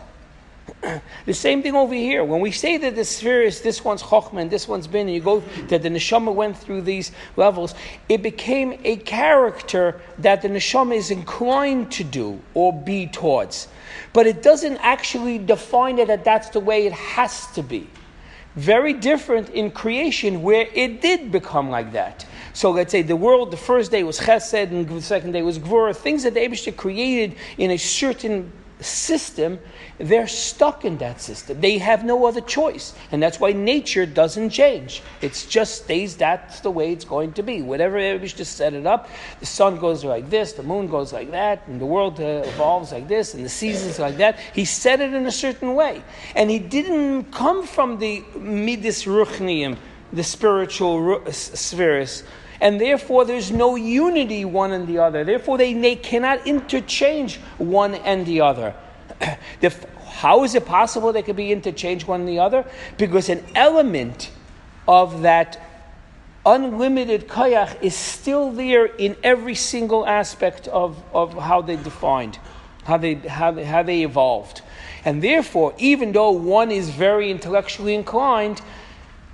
the 1.26 1.34
same 1.34 1.62
thing 1.62 1.76
over 1.76 1.93
here. 1.93 2.24
When 2.24 2.41
we 2.41 2.52
say 2.52 2.78
that 2.78 2.96
the 2.96 3.06
sphere 3.06 3.41
is 3.41 3.62
this 3.62 3.84
one's 3.84 4.04
chokhmah 4.04 4.41
and 4.41 4.52
this 4.52 4.67
one's 4.67 4.88
bin, 4.88 5.08
and 5.08 5.15
you 5.15 5.22
go 5.22 5.39
that 5.67 5.82
the 5.82 5.89
neshama 5.89 6.34
went 6.34 6.58
through 6.58 6.82
these 6.82 7.12
levels, 7.36 7.76
it 8.10 8.22
became 8.22 8.80
a 8.84 8.98
character 8.98 10.02
that 10.19 10.41
the 10.41 10.50
neshama 10.50 10.96
is 10.96 11.12
inclined 11.12 11.91
to 11.93 12.04
do 12.04 12.41
or 12.54 12.74
be 12.74 13.08
towards. 13.08 13.67
But 14.12 14.28
it 14.28 14.41
doesn't 14.41 14.78
actually 14.78 15.38
define 15.38 16.00
it 16.00 16.08
that 16.08 16.24
that's 16.24 16.50
the 16.50 16.60
way 16.60 16.86
it 16.86 16.93
has 16.93 17.48
to 17.54 17.63
be. 17.63 17.88
Very 18.56 18.93
different 18.93 19.50
in 19.50 19.72
creation 19.72 20.43
where 20.43 20.67
it 20.74 21.02
did 21.02 21.32
become 21.32 21.69
like 21.69 21.93
that. 21.93 22.26
So 22.54 22.69
let's 22.69 22.91
say 22.91 23.02
the 23.02 23.15
world, 23.15 23.50
the 23.50 23.58
first 23.58 23.89
day 23.89 24.04
was 24.04 24.19
chesed 24.19 24.69
and 24.69 24.88
the 24.88 25.02
second 25.02 25.32
day 25.32 25.41
was 25.41 25.58
gvura, 25.58 25.96
things 25.96 26.22
that 26.22 26.36
the 26.36 26.41
Abishta 26.41 26.76
created 26.76 27.36
in 27.58 27.72
a 27.72 27.78
certain 27.78 28.52
system, 28.79 29.59
they're 29.97 30.27
stuck 30.27 30.86
in 30.86 30.97
that 30.97 31.21
system. 31.21 31.62
They 31.62 31.77
have 31.77 32.03
no 32.03 32.25
other 32.25 32.41
choice. 32.41 32.93
And 33.12 33.21
that's 33.21 33.39
why 33.39 33.53
nature 33.53 34.05
doesn't 34.05 34.49
change. 34.49 35.01
It 35.21 35.45
just 35.49 35.83
stays 35.83 36.17
that's 36.17 36.59
the 36.62 36.71
way 36.71 36.91
it's 36.91 37.05
going 37.05 37.33
to 37.33 37.43
be. 37.43 37.62
Whatever 37.62 38.19
just 38.19 38.57
set 38.57 38.73
it 38.73 38.86
up, 38.86 39.09
the 39.39 39.45
sun 39.45 39.77
goes 39.77 40.03
like 40.03 40.29
this, 40.29 40.53
the 40.53 40.63
moon 40.63 40.88
goes 40.88 41.13
like 41.13 41.31
that, 41.31 41.67
and 41.67 41.79
the 41.79 41.86
world 41.86 42.19
uh, 42.19 42.43
evolves 42.45 42.91
like 42.91 43.07
this, 43.07 43.33
and 43.33 43.45
the 43.45 43.49
seasons 43.49 43.99
like 43.99 44.17
that. 44.17 44.39
He 44.53 44.65
set 44.65 45.01
it 45.01 45.13
in 45.13 45.25
a 45.25 45.31
certain 45.31 45.75
way. 45.75 46.03
And 46.36 46.49
he 46.49 46.59
didn't 46.59 47.25
come 47.31 47.65
from 47.65 47.99
the 47.99 48.21
midis 48.36 49.05
ruchnium, 49.07 49.77
the 50.12 50.23
spiritual 50.23 51.23
spheres 51.31 52.23
and 52.63 52.80
therefore 52.80 53.26
there's 53.26 53.52
no 53.52 53.76
unity 53.76 54.45
one 54.45 54.71
and 54.71 54.88
the 54.88 54.97
other. 54.97 55.26
Therefore, 55.26 55.58
they, 55.58 55.73
they 55.73 55.97
cannot 55.97 56.47
interchange 56.47 57.36
one 57.58 57.93
and 57.93 58.26
the 58.26 58.39
other. 58.39 58.73
the, 59.60 59.76
how 60.08 60.45
is 60.45 60.56
it 60.56 60.65
possible 60.65 61.12
they 61.12 61.23
could 61.23 61.36
be 61.36 61.52
interchanged 61.52 62.08
one 62.08 62.21
and 62.21 62.30
the 62.30 62.39
other? 62.39 62.65
Because 62.97 63.28
an 63.28 63.43
element 63.54 64.32
of 64.88 65.23
that 65.23 65.62
unlimited 66.45 67.28
kayach 67.28 67.84
is 67.84 67.95
still 67.95 68.49
there 68.54 68.86
in 68.86 69.17
every 69.23 69.56
single 69.56 70.08
aspect 70.08 70.69
of, 70.69 71.04
of 71.13 71.34
how 71.34 71.62
they 71.62 71.76
defined, 71.76 72.39
how 72.86 72.95
they, 72.95 73.15
how, 73.15 73.52
they, 73.52 73.65
how 73.65 73.84
they 73.84 74.04
evolved. 74.04 74.62
And 75.04 75.21
therefore, 75.21 75.73
even 75.80 76.13
though 76.13 76.32
one 76.32 76.71
is 76.71 76.89
very 76.89 77.30
intellectually 77.30 77.93
inclined, 77.93 78.62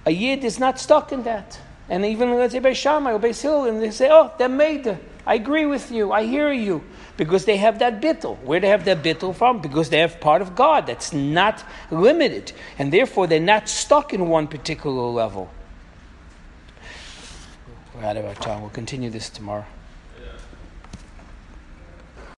a 0.07 0.11
yid 0.11 0.43
is 0.43 0.57
not 0.57 0.79
stuck 0.79 1.11
in 1.11 1.21
that. 1.23 1.59
And 1.89 2.05
even 2.05 2.35
let's 2.35 2.53
say 2.53 2.73
Shammai 2.73 3.13
or 3.13 3.19
Hillel, 3.19 3.65
and 3.65 3.81
they 3.81 3.91
say, 3.91 4.09
oh, 4.11 4.31
they're 4.37 4.47
made. 4.47 4.97
I 5.25 5.35
agree 5.35 5.65
with 5.65 5.91
you. 5.91 6.11
I 6.11 6.25
hear 6.25 6.51
you. 6.51 6.83
Because 7.17 7.45
they 7.45 7.57
have 7.57 7.79
that 7.79 8.01
bittel. 8.01 8.39
Where 8.43 8.59
they 8.59 8.69
have 8.69 8.85
that 8.85 9.03
bittel 9.03 9.35
from? 9.35 9.59
Because 9.59 9.89
they 9.89 9.99
have 9.99 10.19
part 10.19 10.41
of 10.41 10.55
God 10.55 10.85
that's 10.87 11.11
not 11.11 11.63
limited. 11.91 12.53
And 12.77 12.93
therefore, 12.93 13.27
they're 13.27 13.39
not 13.39 13.67
stuck 13.67 14.13
in 14.13 14.29
one 14.29 14.47
particular 14.47 15.03
level. 15.09 15.49
We're 17.95 18.05
out 18.05 18.17
of 18.17 18.25
our 18.25 18.35
time. 18.35 18.61
We'll 18.61 18.69
continue 18.69 19.09
this 19.09 19.29
tomorrow. 19.29 19.65